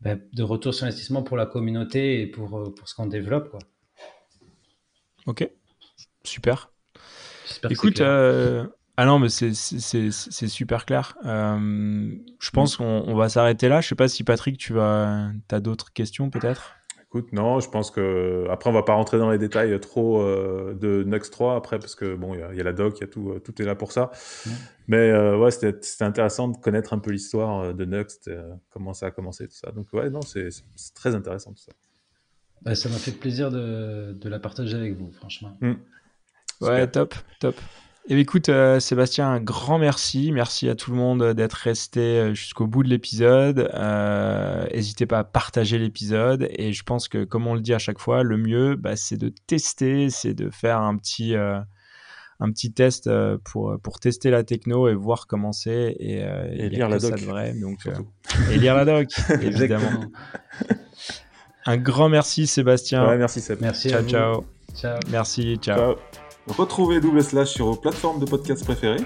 [0.00, 3.50] ben, de retour sur investissement pour la communauté et pour, euh, pour ce qu'on développe.
[3.50, 3.60] Quoi.
[5.26, 5.48] Ok,
[6.24, 6.72] super.
[7.70, 8.66] Écoute, euh...
[8.96, 9.52] ah non, mais c'est
[10.48, 11.16] super clair.
[11.24, 12.10] Euh,
[12.40, 13.80] je pense qu'on va s'arrêter là.
[13.80, 16.74] Je sais pas si Patrick, tu as, as d'autres questions peut-être?
[17.06, 20.72] Écoute, non, je pense que après on va pas rentrer dans les détails trop euh,
[20.72, 23.06] de Nux 3 après parce que bon, il y, a la doc, il y a
[23.06, 24.10] tout, tout est là pour ça.
[24.88, 28.30] Mais euh, ouais, c'était intéressant de connaître un peu l'histoire de Nux,
[28.70, 29.72] comment ça a commencé tout ça.
[29.72, 30.48] Donc ouais, non, c'est
[30.94, 31.72] très intéressant tout ça.
[32.64, 35.56] Bah, ça m'a fait plaisir de, de, la partager avec vous, franchement.
[35.60, 35.72] Mmh.
[36.60, 37.56] Ouais, top, top.
[38.08, 40.32] Et eh écoute, euh, Sébastien, un grand merci.
[40.32, 43.70] Merci à tout le monde d'être resté euh, jusqu'au bout de l'épisode.
[44.72, 46.48] N'hésitez euh, pas à partager l'épisode.
[46.50, 49.16] Et je pense que, comme on le dit à chaque fois, le mieux, bah, c'est
[49.16, 53.08] de tester, c'est de faire un petit, un petit test
[53.44, 55.94] pour, pour tester la techno et voir comment c'est.
[56.00, 56.24] Et,
[56.70, 57.24] lire la doc.
[57.60, 57.88] donc,
[58.50, 59.10] et lire la doc,
[59.42, 60.10] évidemment.
[61.66, 63.06] Un grand merci, Sébastien.
[63.06, 63.60] Ouais, merci, Seb.
[63.60, 63.90] Merci.
[63.90, 64.44] Ciao, ciao.
[64.74, 64.98] Ciao.
[65.10, 65.96] Merci, ciao.
[66.46, 69.04] Retrouvez Double Slash sur vos plateformes de podcast préférées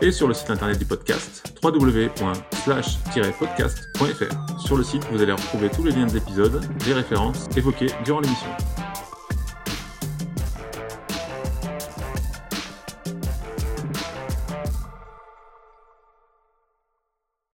[0.00, 4.60] et sur le site internet du podcast www.slash-podcast.fr.
[4.60, 8.18] Sur le site, vous allez retrouver tous les liens des épisodes, les références évoquées durant
[8.20, 8.50] l'émission.